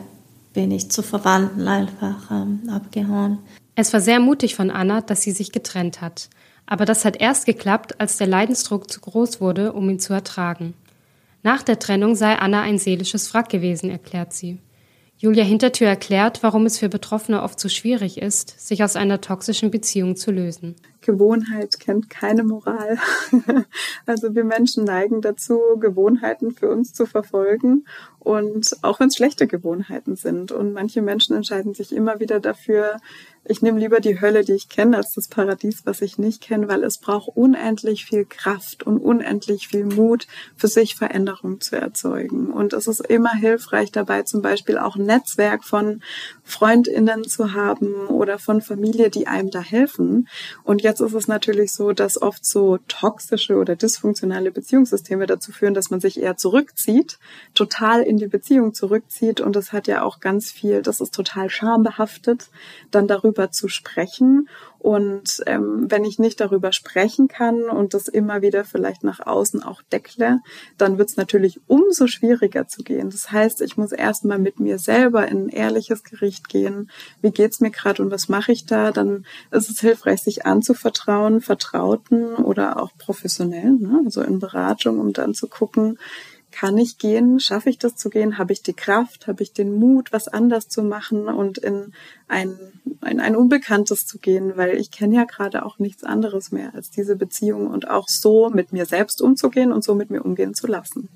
[0.57, 3.41] bin ich zu Verwandten einfach ähm, abgehauen.
[3.75, 6.31] Es war sehr mutig von Anna, dass sie sich getrennt hat.
[6.65, 10.73] Aber das hat erst geklappt, als der Leidensdruck zu groß wurde, um ihn zu ertragen.
[11.43, 14.59] Nach der Trennung sei Anna ein seelisches Wrack gewesen, erklärt sie.
[15.19, 19.71] Julia Hintertür erklärt, warum es für Betroffene oft so schwierig ist, sich aus einer toxischen
[19.71, 20.75] Beziehung zu lösen.
[21.01, 22.99] Gewohnheit kennt keine Moral.
[24.07, 27.85] Also wir Menschen neigen dazu, Gewohnheiten für uns zu verfolgen
[28.27, 30.51] Und auch wenn es schlechte Gewohnheiten sind.
[30.51, 32.97] Und manche Menschen entscheiden sich immer wieder dafür,
[33.49, 36.69] ich nehme lieber die Hölle, die ich kenne, als das Paradies, was ich nicht kenne,
[36.69, 42.51] weil es braucht unendlich viel Kraft und unendlich viel Mut, für sich Veränderung zu erzeugen.
[42.51, 46.03] Und es ist immer hilfreich dabei, zum Beispiel auch ein Netzwerk von
[46.43, 50.29] Freundinnen zu haben oder von Familie, die einem da helfen.
[50.65, 55.75] Und jetzt ist es natürlich so, dass oft so toxische oder dysfunktionale Beziehungssysteme dazu führen,
[55.75, 57.19] dass man sich eher zurückzieht,
[57.55, 59.41] total in die Beziehung zurückzieht.
[59.41, 62.49] Und das hat ja auch ganz viel, das ist total schambehaftet,
[62.91, 64.49] dann darüber darüber zu sprechen.
[64.79, 69.63] Und ähm, wenn ich nicht darüber sprechen kann und das immer wieder vielleicht nach außen
[69.63, 70.41] auch deckle,
[70.79, 73.11] dann wird es natürlich umso schwieriger zu gehen.
[73.11, 76.91] Das heißt, ich muss erstmal mit mir selber in ein ehrliches Gericht gehen.
[77.21, 78.93] Wie geht's mir gerade und was mache ich da?
[78.93, 84.03] Dann ist es hilfreich, sich anzuvertrauen, Vertrauten oder auch professionell, ne?
[84.05, 85.99] also in Beratung, um dann zu gucken,
[86.51, 87.39] kann ich gehen?
[87.41, 88.39] Schaffe ich das zu gehen?
[88.39, 89.27] Habe ich die Kraft?
[89.27, 91.93] Habe ich den Mut, was anders zu machen und in
[92.29, 92.59] ein,
[93.09, 94.57] in ein Unbekanntes zu gehen?
[94.57, 98.51] Weil ich kenne ja gerade auch nichts anderes mehr als diese Beziehung und auch so
[98.51, 101.09] mit mir selbst umzugehen und so mit mir umgehen zu lassen.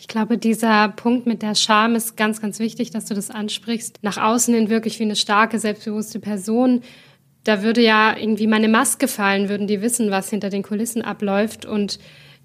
[0.00, 4.00] Ich glaube, dieser Punkt mit der Scham ist ganz, ganz wichtig, dass du das ansprichst.
[4.02, 6.82] Nach außen hin wirklich wie eine starke, selbstbewusste Person.
[7.44, 11.66] Da würde ja irgendwie meine Maske fallen, würden die wissen, was hinter den Kulissen abläuft
[11.66, 12.00] und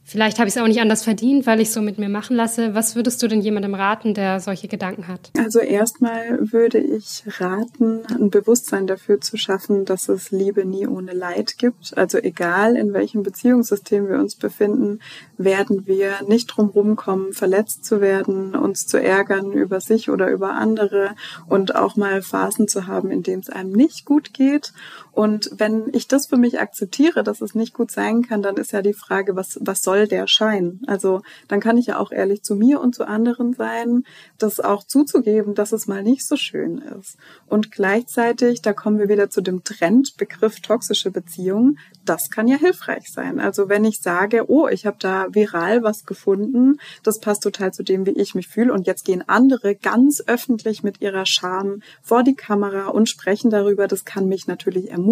[0.10, 2.74] Vielleicht habe ich es auch nicht anders verdient, weil ich so mit mir machen lasse.
[2.74, 5.32] Was würdest du denn jemandem raten, der solche Gedanken hat?
[5.38, 11.12] Also erstmal würde ich raten, ein Bewusstsein dafür zu schaffen, dass es Liebe nie ohne
[11.12, 11.98] Leid gibt.
[11.98, 15.00] Also egal in welchem Beziehungssystem wir uns befinden,
[15.38, 20.54] werden wir nicht drum kommen, verletzt zu werden, uns zu ärgern über sich oder über
[20.54, 21.16] andere
[21.50, 24.72] und auch mal Phasen zu haben, in denen es einem nicht gut geht.
[25.18, 28.72] Und wenn ich das für mich akzeptiere, dass es nicht gut sein kann, dann ist
[28.72, 30.80] ja die Frage, was, was soll der Schein?
[30.86, 34.04] Also dann kann ich ja auch ehrlich zu mir und zu anderen sein,
[34.38, 37.18] das auch zuzugeben, dass es mal nicht so schön ist.
[37.48, 43.12] Und gleichzeitig, da kommen wir wieder zu dem Trendbegriff toxische Beziehung, das kann ja hilfreich
[43.12, 43.40] sein.
[43.40, 47.82] Also wenn ich sage, oh, ich habe da viral was gefunden, das passt total zu
[47.82, 52.22] dem, wie ich mich fühle und jetzt gehen andere ganz öffentlich mit ihrer Scham vor
[52.22, 55.07] die Kamera und sprechen darüber, das kann mich natürlich ermutigen.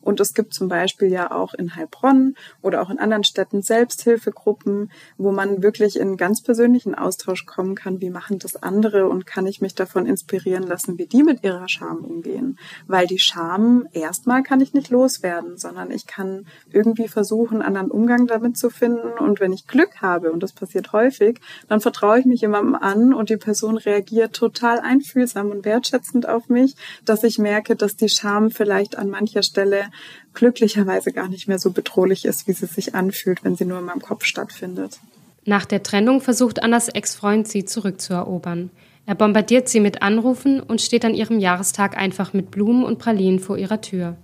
[0.00, 4.90] Und es gibt zum Beispiel ja auch in Heilbronn oder auch in anderen Städten Selbsthilfegruppen,
[5.16, 9.46] wo man wirklich in ganz persönlichen Austausch kommen kann, wie machen das andere und kann
[9.46, 12.58] ich mich davon inspirieren lassen, wie die mit ihrer Scham umgehen.
[12.86, 18.26] Weil die Scham erstmal kann ich nicht loswerden, sondern ich kann irgendwie versuchen, anderen Umgang
[18.26, 19.18] damit zu finden.
[19.18, 23.14] Und wenn ich Glück habe, und das passiert häufig, dann vertraue ich mich jemandem an
[23.14, 28.08] und die Person reagiert total einfühlsam und wertschätzend auf mich, dass ich merke, dass die
[28.08, 29.90] Scham vielleicht an mancher Stelle
[30.34, 33.84] glücklicherweise gar nicht mehr so bedrohlich ist, wie sie sich anfühlt, wenn sie nur in
[33.84, 34.98] meinem Kopf stattfindet.
[35.44, 38.70] Nach der Trennung versucht Annas Ex-Freund sie zurückzuerobern.
[39.06, 43.40] Er bombardiert sie mit Anrufen und steht an ihrem Jahrestag einfach mit Blumen und Pralinen
[43.40, 44.16] vor ihrer Tür.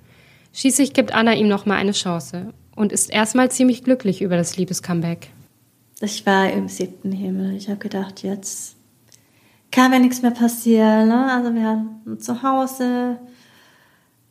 [0.53, 5.31] Schließlich gibt Anna ihm nochmal eine Chance und ist erstmal ziemlich glücklich über das Liebescomeback.
[6.01, 7.57] Ich war im siebten Himmel.
[7.57, 8.77] Ich habe gedacht, jetzt
[9.71, 11.09] kann mir nichts mehr passieren.
[11.09, 11.33] Ne?
[11.33, 13.19] Also wir haben zu Hause,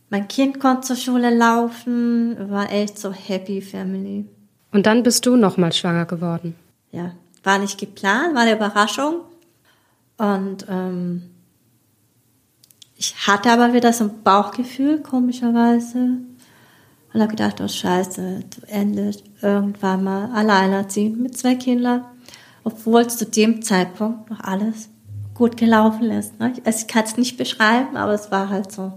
[0.10, 4.26] mein Kind konnte zur Schule laufen, waren echt so happy Family.
[4.72, 6.56] Und dann bist du nochmal schwanger geworden.
[6.92, 7.12] Ja,
[7.44, 9.22] war nicht geplant, war eine Überraschung.
[10.18, 11.24] Und ähm,
[12.96, 16.18] ich hatte aber wieder so ein Bauchgefühl, komischerweise.
[17.14, 22.06] Und habe gedacht, oh Scheiße, du endest irgendwann mal alleinerziehend mit zwei Kindern.
[22.64, 24.90] Obwohl es zu dem Zeitpunkt noch alles
[25.34, 26.40] gut gelaufen ist.
[26.40, 26.54] Ne?
[26.64, 28.94] Also ich kann es nicht beschreiben, aber es war halt so.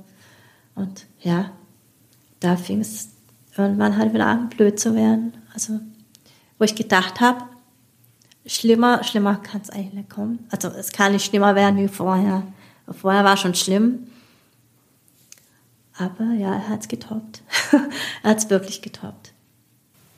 [0.77, 1.51] Und ja,
[2.39, 3.09] da fing es
[3.57, 5.33] irgendwann halt wieder an, blöd zu werden.
[5.53, 5.81] Also,
[6.59, 7.45] wo ich gedacht habe,
[8.45, 10.47] schlimmer, schlimmer kann es eigentlich nicht kommen.
[10.51, 12.43] Also es kann nicht schlimmer werden wie vorher.
[12.89, 14.07] Vorher war schon schlimm.
[15.99, 17.43] Aber ja, er hat es getoppt.
[18.23, 19.33] er hat es wirklich getoppt.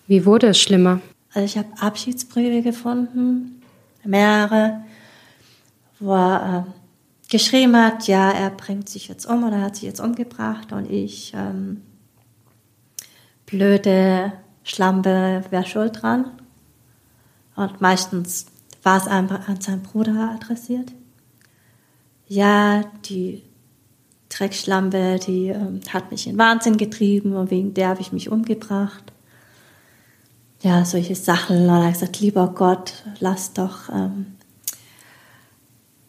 [0.09, 1.01] Wie wurde es schlimmer?
[1.33, 3.63] Also ich habe Abschiedsbriefe gefunden,
[4.05, 4.83] mehrere,
[6.01, 6.78] wo er äh,
[7.29, 10.91] geschrieben hat, ja, er bringt sich jetzt um oder er hat sich jetzt umgebracht und
[10.91, 11.83] ich, ähm,
[13.47, 14.33] blöde
[14.65, 16.31] Schlampe, wäre schuld dran.
[17.57, 18.47] Und meistens
[18.83, 20.93] war es einfach an seinen Bruder adressiert
[22.29, 23.43] ja, die
[24.29, 29.13] Dreckschlampe, die ähm, hat mich in Wahnsinn getrieben und wegen der habe ich mich umgebracht.
[30.61, 31.63] Ja, solche Sachen.
[31.63, 34.35] Und er hat gesagt, lieber Gott, lass doch ähm,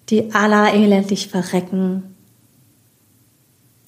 [0.10, 2.16] die Allah elendig verrecken.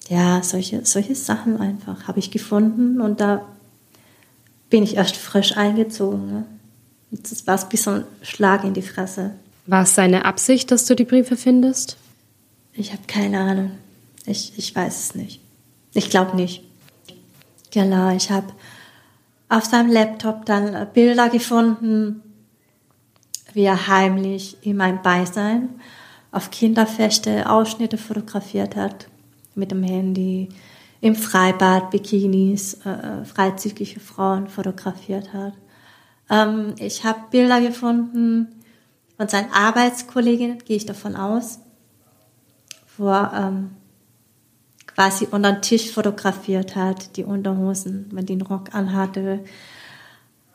[0.08, 3.46] Ja, solche, solche Sachen einfach habe ich gefunden und da
[4.68, 6.26] bin ich erst frisch eingezogen.
[6.26, 6.46] Ne?
[7.10, 9.32] Das war wie so ein Schlag in die Fresse.
[9.66, 11.96] War es seine Absicht, dass du die Briefe findest?
[12.74, 13.72] Ich habe keine Ahnung.
[14.26, 15.40] Ich, ich weiß es nicht.
[15.94, 16.64] Ich glaube nicht.
[17.70, 18.52] Genau, ich habe
[19.48, 22.22] auf seinem Laptop dann Bilder gefunden,
[23.52, 25.68] wie er heimlich in meinem Beisein
[26.32, 29.06] auf Kinderfeste Ausschnitte fotografiert hat
[29.54, 30.48] mit dem Handy,
[31.02, 35.52] im Freibad Bikinis, äh, äh freizügige Frauen fotografiert hat.
[36.30, 38.48] Ähm, ich habe Bilder gefunden
[39.16, 41.58] von seinen Arbeitskolleginnen, gehe ich davon aus,
[42.96, 43.72] wo er ähm,
[44.86, 49.44] quasi unter den Tisch fotografiert hat, die Unterhosen, wenn die einen Rock anhatte.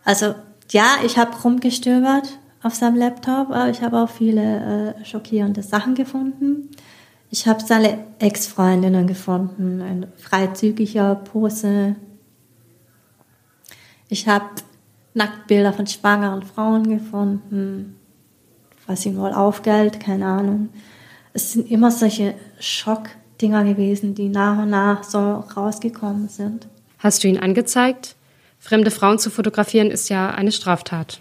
[0.04, 0.34] Also
[0.72, 5.95] ja, ich habe rumgestöbert auf seinem Laptop, aber ich habe auch viele äh, schockierende Sachen
[5.95, 6.70] gefunden.
[7.30, 11.95] Ich habe seine Ex-Freundinnen gefunden, in freizügiger Pose.
[14.09, 14.45] Ich habe
[15.13, 17.97] Nacktbilder von schwangeren Frauen gefunden,
[18.86, 20.70] was ihm wohl aufgalt, keine Ahnung.
[21.34, 25.20] Es sind immer solche Schockdinger gewesen, die nach und nach so
[25.55, 26.68] rausgekommen sind.
[26.99, 28.15] Hast du ihn angezeigt?
[28.59, 31.20] Fremde Frauen zu fotografieren ist ja eine Straftat.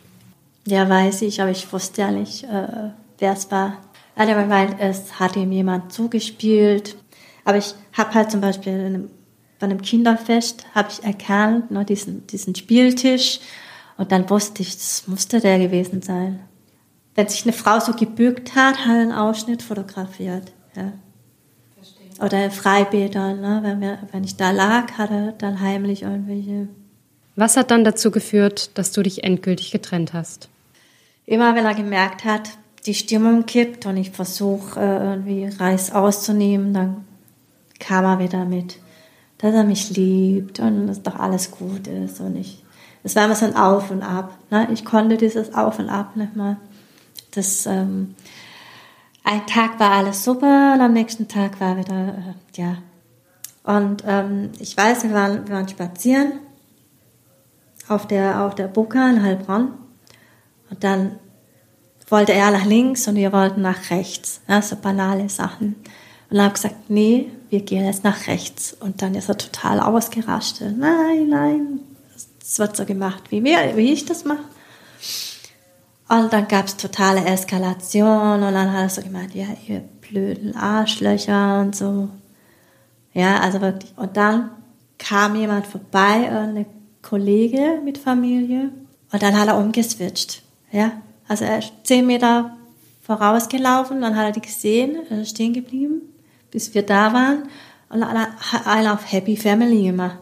[0.66, 3.78] Ja, weiß ich, aber ich wusste ja nicht, äh, wer es war.
[4.16, 6.96] Hat gemeint, es hat ihm jemand zugespielt.
[7.44, 9.10] Aber ich habe halt zum Beispiel einem,
[9.60, 13.40] bei einem Kinderfest habe ich erkannt, ne, diesen, diesen Spieltisch.
[13.96, 16.40] Und dann wusste ich, das musste der gewesen sein.
[17.14, 20.52] Wenn sich eine Frau so gebückt hat, hat er einen Ausschnitt fotografiert.
[20.74, 20.92] Ja.
[22.24, 23.60] Oder Freibäder, ne?
[23.62, 26.68] wenn, wir, wenn ich da lag, hat er dann heimlich irgendwelche.
[27.36, 30.48] Was hat dann dazu geführt, dass du dich endgültig getrennt hast?
[31.26, 32.50] Immer wenn er gemerkt hat,
[32.86, 37.04] die Stimmung kippt und ich versuche äh, irgendwie Reis auszunehmen, dann
[37.80, 38.78] kam er wieder mit,
[39.38, 42.64] dass er mich liebt und dass doch alles gut ist und ich,
[43.02, 44.38] es war immer so ein Auf und Ab.
[44.50, 44.68] Ne?
[44.72, 46.56] Ich konnte dieses Auf und Ab nicht mehr.
[47.32, 48.14] Das, ähm,
[49.24, 52.78] ein Tag war alles super und am nächsten Tag war wieder, äh, ja.
[53.64, 56.34] Und ähm, ich weiß, wir waren, wir waren spazieren
[57.88, 59.72] auf der, auf der Buka in Heilbronn
[60.70, 61.18] und dann
[62.08, 64.40] wollte er nach links und wir wollten nach rechts.
[64.48, 65.76] Ja, so banale Sachen.
[66.30, 68.76] Und dann habe ich gesagt, nee, wir gehen jetzt nach rechts.
[68.78, 70.76] Und dann ist er total ausgerastet.
[70.76, 71.80] Nein, nein,
[72.40, 74.44] das wird so gemacht, wie, wir, wie ich das mache.
[76.08, 80.56] Und dann gab es totale Eskalation und dann hat er so gemeint, ja, ihr blöden
[80.56, 82.08] Arschlöcher und so.
[83.12, 83.92] Ja, also wirklich.
[83.96, 84.50] Und dann
[84.98, 86.66] kam jemand vorbei, eine
[87.02, 88.70] Kollege mit Familie,
[89.12, 90.42] und dann hat er umgeswitcht.
[90.76, 90.92] Ja,
[91.26, 92.54] also er ist zehn Meter
[93.00, 96.02] vorausgelaufen, dann hat er die gesehen, er ist stehen geblieben,
[96.50, 97.44] bis wir da waren
[97.88, 100.18] und dann hat einer auf Happy Family gemacht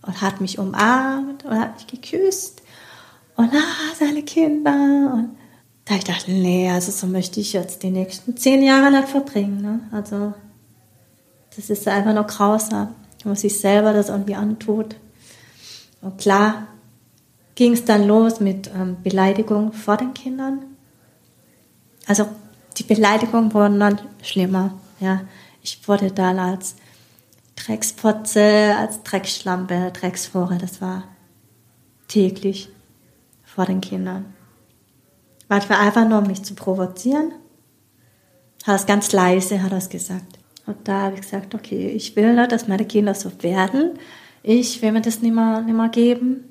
[0.00, 2.62] und hat mich umarmt und hat mich geküsst
[3.36, 5.36] und ah, seine Kinder und
[5.84, 9.60] da ich dachte, nee, also so möchte ich jetzt die nächsten zehn Jahre nicht verbringen.
[9.60, 9.80] Ne?
[9.92, 10.32] Also
[11.54, 14.96] das ist einfach nur grausam, wenn man sich selber das irgendwie antut.
[16.00, 16.68] Und klar,
[17.60, 20.64] ging es dann los mit ähm, Beleidigung vor den Kindern.
[22.06, 22.26] Also
[22.78, 24.78] die Beleidigungen wurden dann schlimmer.
[24.98, 25.20] Ja.
[25.62, 26.76] Ich wurde dann als
[27.56, 31.04] Dreckspotze, als Drecksschlampe, Drecksfore, das war
[32.08, 32.70] täglich
[33.44, 34.32] vor den Kindern.
[35.50, 37.32] Manchmal einfach nur, um mich zu provozieren.
[38.64, 40.38] Hat es ganz leise, hat es gesagt.
[40.64, 43.98] Und da habe ich gesagt, okay, ich will nicht, dass meine Kinder so werden.
[44.42, 46.49] Ich will mir das nicht mehr, nicht mehr geben.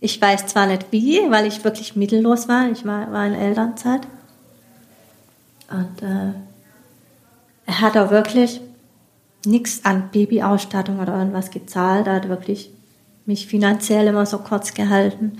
[0.00, 2.70] Ich weiß zwar nicht wie, weil ich wirklich mittellos war.
[2.70, 4.06] Ich war, war in Elternzeit.
[5.70, 6.32] Und äh,
[7.66, 8.60] er hat auch wirklich
[9.44, 12.06] nichts an Babyausstattung oder irgendwas gezahlt.
[12.06, 12.70] Er hat wirklich
[13.26, 15.38] mich finanziell immer so kurz gehalten,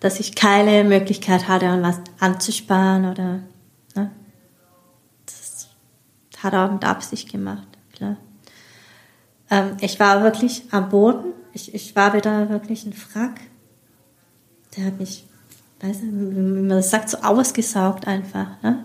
[0.00, 3.40] dass ich keine Möglichkeit hatte, irgendwas anzusparen oder.
[3.96, 4.10] Ne?
[5.26, 5.68] Das
[6.38, 8.18] hat er auch mit Absicht gemacht, klar.
[9.50, 11.32] Ähm, ich war wirklich am Boden.
[11.52, 13.40] Ich, ich war wieder wirklich ein Frack
[14.76, 15.24] der hat mich,
[15.80, 18.62] weiß nicht, wie man das sagt, so ausgesaugt einfach.
[18.62, 18.84] Ne?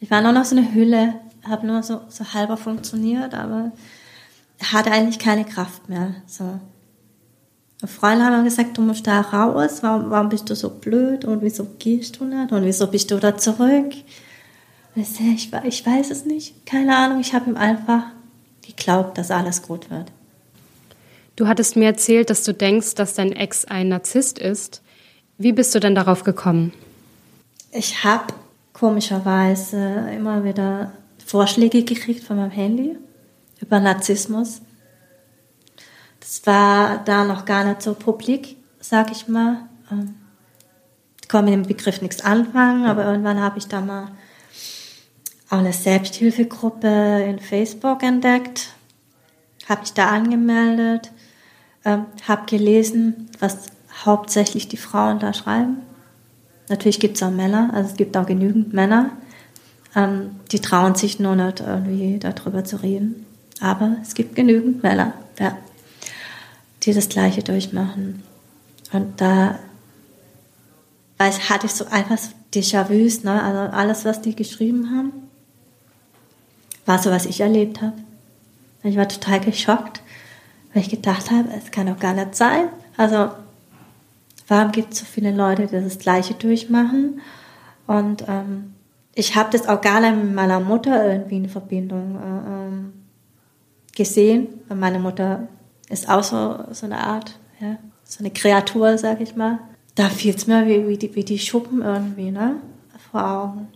[0.00, 1.14] Ich war nur noch so eine Hülle,
[1.44, 3.72] habe nur so, so halber funktioniert, aber
[4.62, 6.14] hatte eigentlich keine Kraft mehr.
[6.26, 6.60] So.
[7.84, 11.66] Freunde haben gesagt, du musst da raus, warum, warum bist du so blöd und wieso
[11.78, 13.92] gehst du nicht und wieso bist du da zurück?
[14.94, 18.04] Ich, ich, ich weiß es nicht, keine Ahnung, ich habe ihm einfach
[18.62, 20.10] geglaubt, dass alles gut wird.
[21.36, 24.82] Du hattest mir erzählt, dass du denkst, dass dein Ex ein Narzisst ist.
[25.36, 26.72] Wie bist du denn darauf gekommen?
[27.72, 28.32] Ich habe
[28.72, 30.92] komischerweise immer wieder
[31.24, 32.96] Vorschläge gekriegt von meinem Handy
[33.60, 34.62] über Narzissmus.
[36.20, 39.68] Das war da noch gar nicht so publik, sag ich mal.
[39.92, 40.14] Ähm,
[41.20, 44.08] Ich konnte mit dem Begriff nichts anfangen, aber irgendwann habe ich da mal
[45.50, 48.68] auch eine Selbsthilfegruppe in Facebook entdeckt,
[49.68, 51.12] habe mich da angemeldet,
[51.86, 53.68] ähm, habe gelesen, was
[54.04, 55.78] hauptsächlich die Frauen da schreiben.
[56.68, 59.12] Natürlich gibt es auch Männer, also es gibt auch genügend Männer,
[59.94, 63.24] ähm, die trauen sich nur nicht irgendwie darüber zu reden.
[63.60, 65.56] Aber es gibt genügend Männer, ja,
[66.82, 68.22] die das Gleiche durchmachen.
[68.92, 69.58] Und da
[71.18, 73.42] weiß, hatte ich so einfach so Déjà-vus, ne?
[73.42, 75.12] also alles, was die geschrieben haben,
[76.86, 77.96] war so, was ich erlebt habe.
[78.82, 80.00] Ich war total geschockt,
[80.76, 82.68] weil ich gedacht habe, es kann doch gar nicht sein.
[82.98, 83.30] Also,
[84.46, 87.22] warum gibt es so viele Leute, die das Gleiche durchmachen?
[87.86, 88.74] Und ähm,
[89.14, 92.92] ich habe das auch gar nicht mit meiner Mutter irgendwie in Verbindung äh, ähm,
[93.94, 94.48] gesehen.
[94.68, 95.48] Meine Mutter
[95.88, 99.60] ist auch so, so eine Art, ja, so eine Kreatur, sag ich mal.
[99.94, 102.56] Da fiel es mir wie, wie, die, wie die Schuppen irgendwie, ne?
[103.10, 103.68] Vor Augen.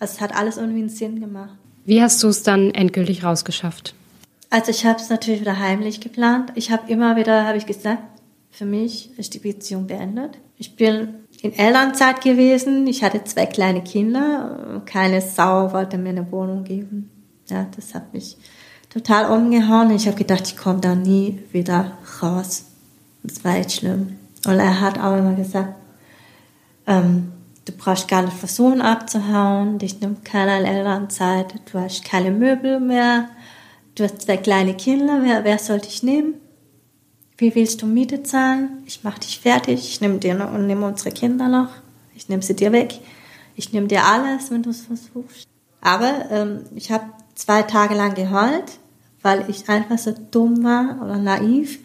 [0.00, 1.56] Also es hat alles irgendwie einen Sinn gemacht.
[1.84, 3.94] Wie hast du es dann endgültig rausgeschafft?
[4.50, 6.52] Also ich habe es natürlich wieder heimlich geplant.
[6.54, 8.02] Ich habe immer wieder, habe ich gesagt,
[8.50, 10.38] für mich ist die Beziehung beendet.
[10.56, 12.86] Ich bin in Elternzeit gewesen.
[12.86, 14.82] Ich hatte zwei kleine Kinder.
[14.86, 17.10] Keine Sau wollte mir eine Wohnung geben.
[17.48, 18.36] Ja, das hat mich
[18.90, 19.90] total umgehauen.
[19.90, 21.92] Ich habe gedacht, ich komme da nie wieder
[22.22, 22.64] raus.
[23.22, 24.18] Das war echt schlimm.
[24.46, 25.74] Und er hat auch immer gesagt,
[26.86, 27.32] ähm,
[27.64, 32.80] du brauchst gar nicht versuchen abzuhauen, dich nimmt keiner in Elternzeit, du hast keine Möbel
[32.80, 33.28] mehr,
[33.98, 36.34] du hast zwei kleine Kinder, wer, wer soll dich nehmen?
[37.36, 38.82] Wie willst du Miete zahlen?
[38.86, 41.70] Ich mache dich fertig, ich nehme dir noch, und nehme unsere Kinder noch,
[42.14, 42.98] ich nehme sie dir weg,
[43.54, 45.46] ich nehme dir alles, wenn du es versuchst.
[45.80, 48.78] Aber ähm, ich habe zwei Tage lang geheult,
[49.22, 51.78] weil ich einfach so dumm war oder naiv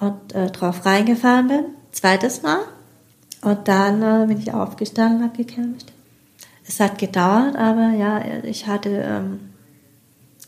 [0.00, 1.64] und äh, drauf reingefahren bin.
[1.92, 2.60] Zweites Mal.
[3.42, 5.92] Und dann äh, bin ich aufgestanden, habe gekämpft.
[6.66, 9.51] Es hat gedauert, aber ja, ich hatte ähm,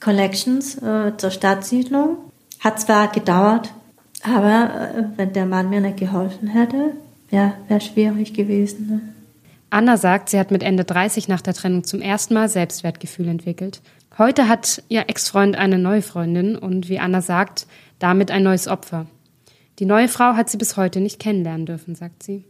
[0.04, 2.18] Collections äh, zur Stadtsiedlung.
[2.60, 3.72] Hat zwar gedauert,
[4.22, 6.92] aber äh, wenn der Mann mir nicht geholfen hätte,
[7.30, 8.86] wäre wär schwierig gewesen.
[8.88, 9.00] Ne?
[9.70, 13.80] Anna sagt, sie hat mit Ende 30 nach der Trennung zum ersten Mal Selbstwertgefühl entwickelt.
[14.18, 17.66] Heute hat ihr Ex-Freund eine neue Freundin und wie Anna sagt,
[17.98, 19.06] damit ein neues Opfer.
[19.78, 22.44] Die neue Frau hat sie bis heute nicht kennenlernen dürfen, sagt sie.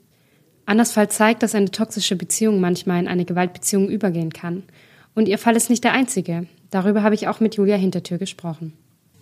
[0.66, 4.64] Annas Fall zeigt, dass eine toxische Beziehung manchmal in eine Gewaltbeziehung übergehen kann.
[5.14, 6.46] Und ihr Fall ist nicht der einzige.
[6.74, 8.72] Darüber habe ich auch mit Julia Hintertür gesprochen.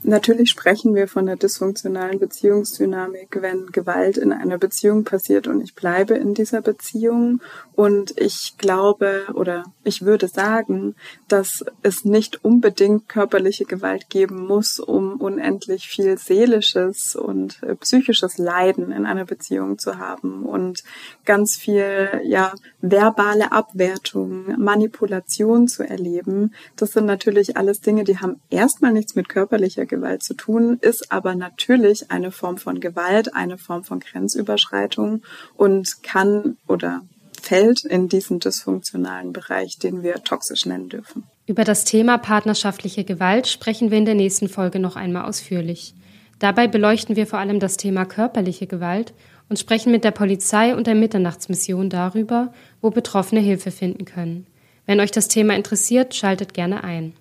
[0.05, 5.77] Natürlich sprechen wir von der dysfunktionalen Beziehungsdynamik, wenn Gewalt in einer Beziehung passiert und ich
[5.77, 7.41] bleibe in dieser Beziehung.
[7.75, 10.97] Und ich glaube oder ich würde sagen,
[11.29, 18.39] dass es nicht unbedingt körperliche Gewalt geben muss, um unendlich viel seelisches und äh, psychisches
[18.39, 20.83] Leiden in einer Beziehung zu haben und
[21.25, 26.55] ganz viel, ja, verbale Abwertung, Manipulation zu erleben.
[26.75, 31.13] Das sind natürlich alles Dinge, die haben erstmal nichts mit körperlicher Gewalt zu tun, ist
[31.13, 35.23] aber natürlich eine Form von Gewalt, eine Form von Grenzüberschreitung
[35.55, 37.03] und kann oder
[37.41, 41.25] fällt in diesen dysfunktionalen Bereich, den wir toxisch nennen dürfen.
[41.47, 45.95] Über das Thema partnerschaftliche Gewalt sprechen wir in der nächsten Folge noch einmal ausführlich.
[46.39, 49.13] Dabei beleuchten wir vor allem das Thema körperliche Gewalt
[49.49, 54.47] und sprechen mit der Polizei und der Mitternachtsmission darüber, wo Betroffene Hilfe finden können.
[54.87, 57.13] Wenn euch das Thema interessiert, schaltet gerne ein.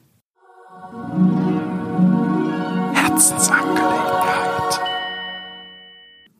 [3.21, 4.79] Herzensangelegenheit.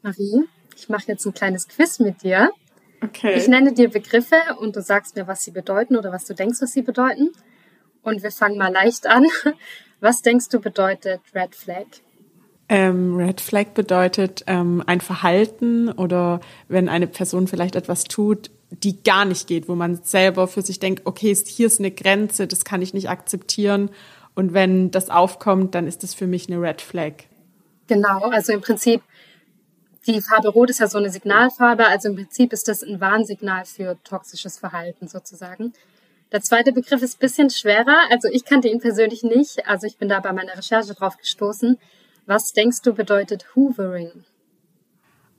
[0.02, 2.50] Marie, ich mache jetzt ein kleines Quiz mit dir.
[3.04, 3.36] Okay.
[3.38, 6.60] Ich nenne dir Begriffe und du sagst mir, was sie bedeuten oder was du denkst,
[6.60, 7.30] was sie bedeuten.
[8.02, 9.28] Und wir fangen mal leicht an.
[10.00, 11.86] Was denkst du bedeutet Red Flag?
[12.68, 19.04] Ähm, Red Flag bedeutet ähm, ein Verhalten oder wenn eine Person vielleicht etwas tut, die
[19.04, 22.66] gar nicht geht, wo man selber für sich denkt, okay, hier ist eine Grenze, das
[22.66, 23.92] kann ich nicht akzeptieren
[24.36, 27.14] und wenn das aufkommt, dann ist das für mich eine Red Flag.
[27.88, 29.02] Genau, also im Prinzip,
[30.08, 33.66] die Farbe Rot ist ja so eine Signalfarbe, also im Prinzip ist das ein Warnsignal
[33.66, 35.74] für toxisches Verhalten sozusagen.
[36.32, 39.98] Der zweite Begriff ist ein bisschen schwerer, also ich kannte ihn persönlich nicht, also ich
[39.98, 41.78] bin da bei meiner Recherche drauf gestoßen.
[42.26, 44.24] Was denkst du bedeutet Hoovering?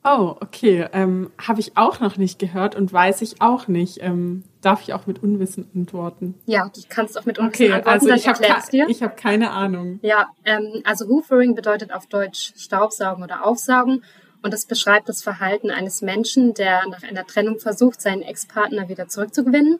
[0.05, 0.89] Oh, okay.
[0.93, 3.99] Ähm, Habe ich auch noch nicht gehört und weiß ich auch nicht.
[4.03, 6.35] Ähm, darf ich auch mit Unwissen antworten?
[6.47, 10.01] Ja, du kannst auch mit Unwissen Okay, antworten, also ich habe ich hab keine Ahnung.
[10.03, 14.03] Ja, ähm, also Hoovering bedeutet auf Deutsch Staubsaugen oder Aufsaugen
[14.43, 19.09] und es beschreibt das Verhalten eines Menschen, der nach einer Trennung versucht, seinen Ex-Partner wieder
[19.09, 19.79] zurückzugewinnen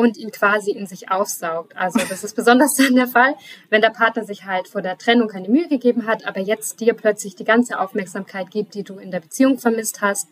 [0.00, 1.76] und ihn quasi in sich aufsaugt.
[1.76, 3.34] Also das ist besonders dann der Fall,
[3.68, 6.94] wenn der Partner sich halt vor der Trennung keine Mühe gegeben hat, aber jetzt dir
[6.94, 10.28] plötzlich die ganze Aufmerksamkeit gibt, die du in der Beziehung vermisst hast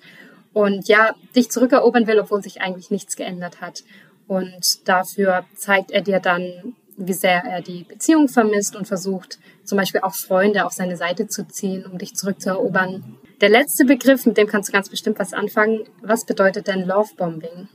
[0.55, 3.85] und ja, dich zurückerobern will, obwohl sich eigentlich nichts geändert hat.
[4.27, 9.77] Und dafür zeigt er dir dann, wie sehr er die Beziehung vermisst und versucht, zum
[9.77, 13.19] Beispiel auch Freunde auf seine Seite zu ziehen, um dich zurückzuerobern.
[13.43, 15.85] Der letzte Begriff, mit dem kannst du ganz bestimmt was anfangen.
[16.01, 17.69] Was bedeutet denn Lovebombing?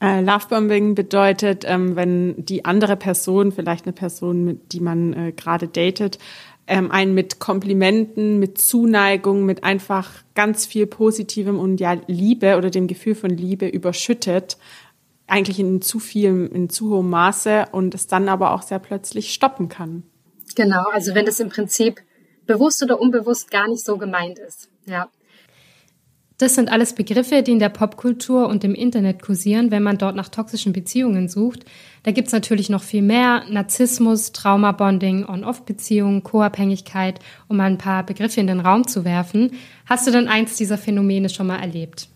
[0.00, 5.32] Äh, Lovebombing bedeutet, ähm, wenn die andere Person, vielleicht eine Person, mit, die man äh,
[5.32, 6.18] gerade datet,
[6.66, 12.70] ähm, einen mit Komplimenten, mit Zuneigung, mit einfach ganz viel Positivem und ja Liebe oder
[12.70, 14.56] dem Gefühl von Liebe überschüttet,
[15.26, 19.32] eigentlich in zu viel, in zu hohem Maße und es dann aber auch sehr plötzlich
[19.34, 20.04] stoppen kann.
[20.54, 22.00] Genau, also wenn das im Prinzip
[22.46, 24.70] bewusst oder unbewusst gar nicht so gemeint ist.
[24.86, 25.08] Ja.
[26.40, 30.16] Das sind alles Begriffe, die in der Popkultur und im Internet kursieren, wenn man dort
[30.16, 31.66] nach toxischen Beziehungen sucht.
[32.02, 33.42] Da gibt's natürlich noch viel mehr.
[33.50, 39.50] Narzissmus, Traumabonding, On-Off-Beziehungen, Co-Abhängigkeit, um mal ein paar Begriffe in den Raum zu werfen.
[39.84, 42.08] Hast du denn eins dieser Phänomene schon mal erlebt?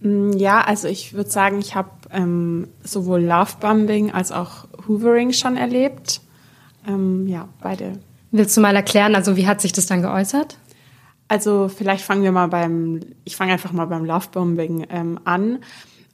[0.00, 5.58] Mm, ja, also ich würde sagen, ich habe ähm, sowohl Lovebombing als auch Hoovering schon
[5.58, 6.22] erlebt.
[6.88, 7.98] Ähm, ja, beide.
[8.30, 10.56] Willst du mal erklären, also wie hat sich das dann geäußert?
[11.32, 15.60] Also vielleicht fangen wir mal beim, ich fange einfach mal beim Lovebombing ähm, an.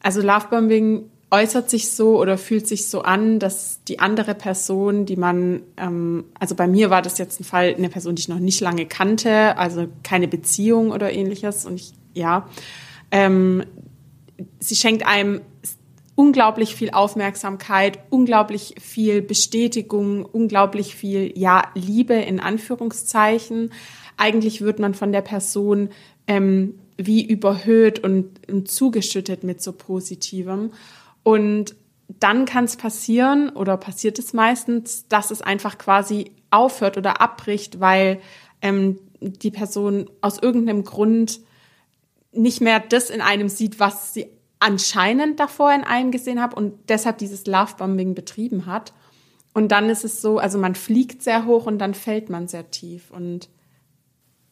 [0.00, 5.16] Also Lovebombing äußert sich so oder fühlt sich so an, dass die andere Person, die
[5.16, 8.38] man, ähm, also bei mir war das jetzt ein Fall, eine Person, die ich noch
[8.38, 11.66] nicht lange kannte, also keine Beziehung oder ähnliches.
[11.66, 12.48] Und ich, ja,
[13.10, 13.64] ähm,
[14.60, 15.40] sie schenkt einem
[16.14, 23.72] unglaublich viel Aufmerksamkeit, unglaublich viel Bestätigung, unglaublich viel, ja, Liebe in Anführungszeichen
[24.18, 25.90] eigentlich wird man von der Person
[26.26, 30.72] ähm, wie überhöht und, und zugeschüttet mit so Positivem.
[31.22, 31.76] Und
[32.08, 37.80] dann kann es passieren oder passiert es meistens, dass es einfach quasi aufhört oder abbricht,
[37.80, 38.20] weil
[38.62, 41.40] ähm, die Person aus irgendeinem Grund
[42.32, 44.28] nicht mehr das in einem sieht, was sie
[44.60, 48.92] anscheinend davor in einem gesehen hat und deshalb dieses Lovebombing betrieben hat.
[49.54, 52.70] Und dann ist es so, also man fliegt sehr hoch und dann fällt man sehr
[52.70, 53.10] tief.
[53.10, 53.48] Und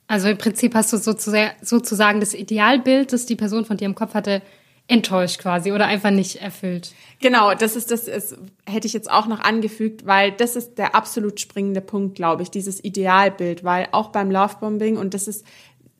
[0.09, 4.15] also im Prinzip hast du sozusagen das Idealbild, das die Person von dir im Kopf
[4.15, 4.43] hatte,
[4.89, 6.93] enttäuscht quasi oder einfach nicht erfüllt.
[7.21, 8.37] Genau, das ist das ist,
[8.67, 12.51] hätte ich jetzt auch noch angefügt, weil das ist der absolut springende Punkt, glaube ich,
[12.51, 15.45] dieses Idealbild, weil auch beim Lovebombing und das ist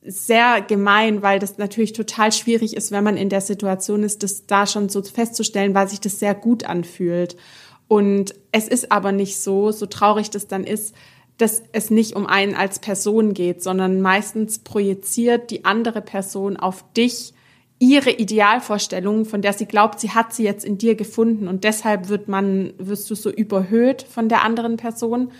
[0.03, 4.45] sehr gemein, weil das natürlich total schwierig ist, wenn man in der Situation ist, das
[4.45, 7.35] da schon so festzustellen, weil sich das sehr gut anfühlt.
[7.89, 10.95] Und es ist aber nicht so, so traurig das dann ist,
[11.37, 16.83] dass es nicht um einen als Person geht, sondern meistens projiziert die andere Person auf
[16.93, 17.33] dich
[17.79, 22.09] ihre Idealvorstellung, von der sie glaubt, sie hat sie jetzt in dir gefunden und deshalb
[22.09, 25.31] wird man, wirst du so überhöht von der anderen Person.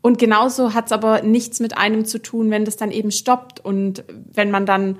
[0.00, 3.62] Und genauso hat es aber nichts mit einem zu tun, wenn das dann eben stoppt
[3.62, 4.98] und wenn man dann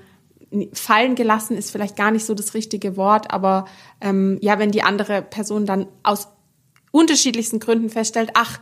[0.73, 3.67] fallen gelassen ist vielleicht gar nicht so das richtige Wort, aber
[4.01, 6.29] ähm, ja, wenn die andere Person dann aus
[6.91, 8.61] unterschiedlichsten Gründen feststellt, ach,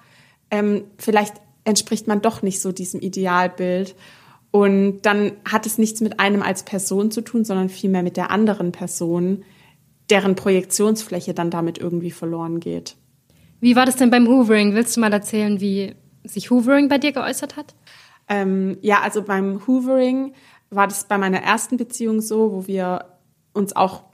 [0.51, 1.35] ähm, vielleicht
[1.69, 3.95] entspricht man doch nicht so diesem Idealbild.
[4.51, 8.31] Und dann hat es nichts mit einem als Person zu tun, sondern vielmehr mit der
[8.31, 9.45] anderen Person,
[10.09, 12.97] deren Projektionsfläche dann damit irgendwie verloren geht.
[13.61, 14.75] Wie war das denn beim Hoovering?
[14.75, 15.95] Willst du mal erzählen, wie
[16.25, 17.75] sich Hoovering bei dir geäußert hat?
[18.29, 20.33] Ähm, ja, also beim Hoovering
[20.71, 23.05] war das bei meiner ersten Beziehung so, wo wir
[23.53, 24.05] uns auch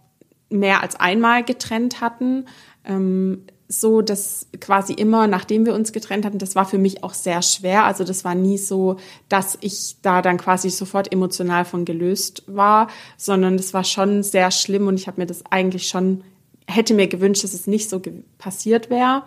[0.51, 2.47] mehr als einmal getrennt hatten.
[2.85, 3.45] Ähm,
[3.81, 7.43] so, dass quasi immer, nachdem wir uns getrennt hatten, das war für mich auch sehr
[7.43, 7.85] schwer.
[7.85, 8.97] Also das war nie so,
[9.29, 14.51] dass ich da dann quasi sofort emotional von gelöst war, sondern das war schon sehr
[14.51, 16.25] schlimm und ich habe mir das eigentlich schon,
[16.67, 18.01] hätte mir gewünscht, dass es nicht so
[18.39, 19.23] passiert wäre.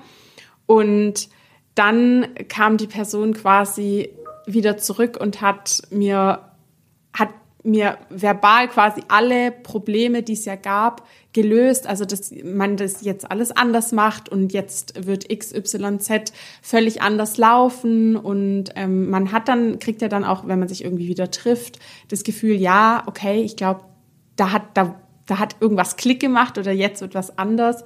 [0.66, 1.30] Und
[1.76, 4.10] dann kam die Person quasi
[4.46, 6.40] wieder zurück und hat mir,
[7.68, 11.86] mir verbal quasi alle Probleme, die es ja gab, gelöst.
[11.86, 18.16] Also, dass man das jetzt alles anders macht und jetzt wird XYZ völlig anders laufen
[18.16, 21.78] und ähm, man hat dann, kriegt ja dann auch, wenn man sich irgendwie wieder trifft,
[22.08, 23.82] das Gefühl, ja, okay, ich glaube,
[24.38, 24.96] da hat, da,
[25.26, 27.84] da hat irgendwas Klick gemacht oder jetzt wird was anders.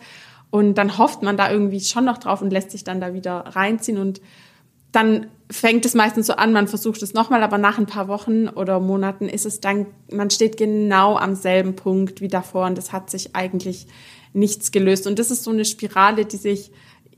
[0.51, 3.45] Und dann hofft man da irgendwie schon noch drauf und lässt sich dann da wieder
[3.47, 4.21] reinziehen und
[4.91, 8.47] dann fängt es meistens so an, man versucht es nochmal, aber nach ein paar Wochen
[8.47, 12.91] oder Monaten ist es dann, man steht genau am selben Punkt wie davor und es
[12.93, 13.85] hat sich eigentlich
[14.33, 15.07] nichts gelöst.
[15.07, 16.71] Und das ist so eine Spirale, die sich,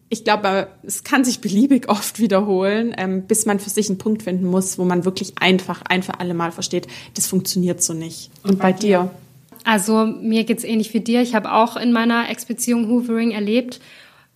[0.10, 4.24] ich glaube, es kann sich beliebig oft wiederholen, ähm, bis man für sich einen Punkt
[4.24, 8.32] finden muss, wo man wirklich einfach ein für alle Mal versteht, das funktioniert so nicht.
[8.44, 9.12] Und bei dir?
[9.64, 11.22] Also mir geht's ähnlich wie dir.
[11.22, 13.80] Ich habe auch in meiner Ex-Beziehung Hoovering erlebt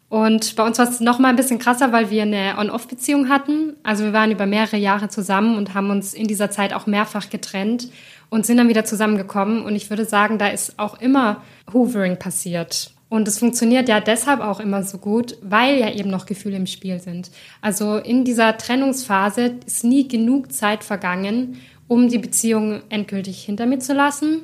[0.10, 3.76] und bei uns war es noch mal ein bisschen krasser, weil wir eine On-Off-Beziehung hatten.
[3.84, 7.30] Also wir waren über mehrere Jahre zusammen und haben uns in dieser Zeit auch mehrfach
[7.30, 7.90] getrennt.
[8.30, 9.64] und sind dann wieder zusammengekommen.
[9.64, 11.44] Und ich würde sagen, da ist auch immer
[11.74, 12.92] Hoovering passiert.
[13.10, 16.68] Und es funktioniert ja deshalb auch immer so gut, weil ja eben noch Gefühle im
[16.68, 17.32] Spiel sind.
[17.62, 23.80] Also in dieser Trennungsphase ist nie genug Zeit vergangen, um die Beziehung endgültig hinter mir
[23.80, 24.42] zu lassen.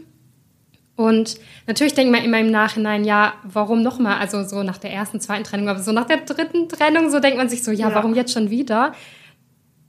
[0.96, 4.20] Und natürlich denkt man immer im Nachhinein, ja, warum nochmal?
[4.20, 7.38] Also so nach der ersten, zweiten Trennung, aber so nach der dritten Trennung, so denkt
[7.38, 7.96] man sich so, ja, ja.
[7.96, 8.94] warum jetzt schon wieder?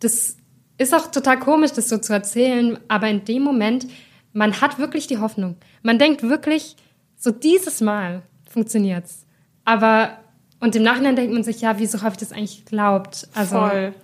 [0.00, 0.36] Das
[0.78, 3.86] ist auch total komisch, das so zu erzählen, aber in dem Moment,
[4.32, 5.57] man hat wirklich die Hoffnung.
[5.82, 6.76] Man denkt wirklich,
[7.16, 9.26] so dieses Mal funktioniert's.
[9.64, 10.18] Aber,
[10.61, 13.28] und im Nachhinein denkt man sich, ja, wieso habe ich das eigentlich geglaubt?
[13.34, 13.94] Also, Voll.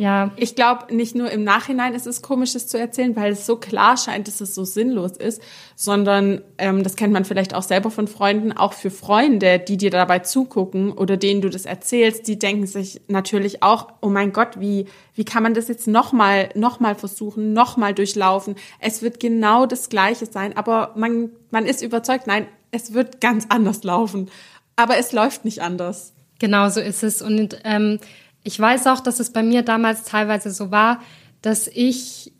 [0.00, 0.30] Ja.
[0.36, 3.56] Ich glaube, nicht nur im Nachhinein ist es komisch, das zu erzählen, weil es so
[3.56, 5.42] klar scheint, dass es so sinnlos ist,
[5.76, 9.90] sondern ähm, das kennt man vielleicht auch selber von Freunden, auch für Freunde, die dir
[9.90, 14.58] dabei zugucken oder denen du das erzählst, die denken sich natürlich auch, oh mein Gott,
[14.58, 18.54] wie, wie kann man das jetzt nochmal noch mal versuchen, nochmal durchlaufen?
[18.78, 23.44] Es wird genau das Gleiche sein, aber man, man ist überzeugt, nein, es wird ganz
[23.50, 24.30] anders laufen.
[24.76, 26.14] Aber es läuft nicht anders.
[26.38, 27.20] Genau so ist es.
[27.20, 27.98] Und ähm,
[28.42, 31.00] ich weiß auch, dass es bei mir damals teilweise so war,
[31.42, 32.32] dass ich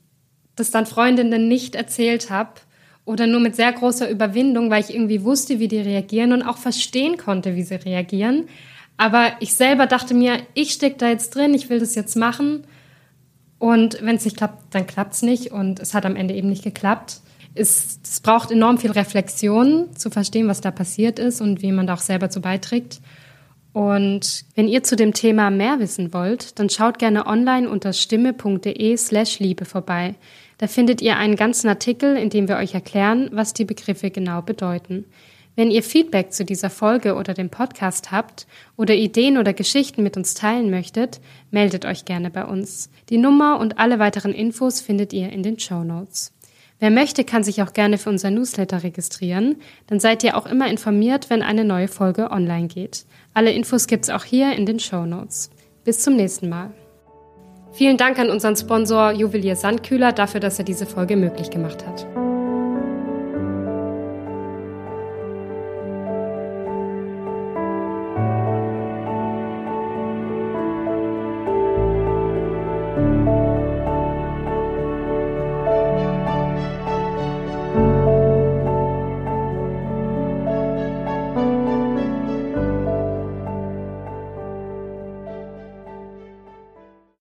[0.56, 2.60] das dann Freundinnen nicht erzählt habe
[3.04, 6.58] oder nur mit sehr großer Überwindung, weil ich irgendwie wusste, wie die reagieren und auch
[6.58, 8.48] verstehen konnte, wie sie reagieren.
[8.96, 12.64] Aber ich selber dachte mir, ich stecke da jetzt drin, ich will das jetzt machen.
[13.58, 15.52] Und wenn es nicht klappt, dann klappt es nicht.
[15.52, 17.20] Und es hat am Ende eben nicht geklappt.
[17.54, 21.86] Es, es braucht enorm viel Reflexion, zu verstehen, was da passiert ist und wie man
[21.86, 23.00] da auch selber zu beiträgt.
[23.72, 28.96] Und wenn ihr zu dem Thema mehr wissen wollt, dann schaut gerne online unter stimme.de
[28.96, 30.16] slash Liebe vorbei.
[30.58, 34.42] Da findet ihr einen ganzen Artikel, in dem wir euch erklären, was die Begriffe genau
[34.42, 35.04] bedeuten.
[35.56, 38.46] Wenn ihr Feedback zu dieser Folge oder dem Podcast habt
[38.76, 42.90] oder Ideen oder Geschichten mit uns teilen möchtet, meldet euch gerne bei uns.
[43.08, 46.32] Die Nummer und alle weiteren Infos findet ihr in den Show Notes.
[46.78, 49.56] Wer möchte, kann sich auch gerne für unser Newsletter registrieren.
[49.86, 53.04] Dann seid ihr auch immer informiert, wenn eine neue Folge online geht.
[53.32, 55.50] Alle Infos gibt's auch hier in den Show Notes.
[55.84, 56.72] Bis zum nächsten Mal.
[57.72, 62.06] Vielen Dank an unseren Sponsor Juwelier Sandkühler dafür, dass er diese Folge möglich gemacht hat.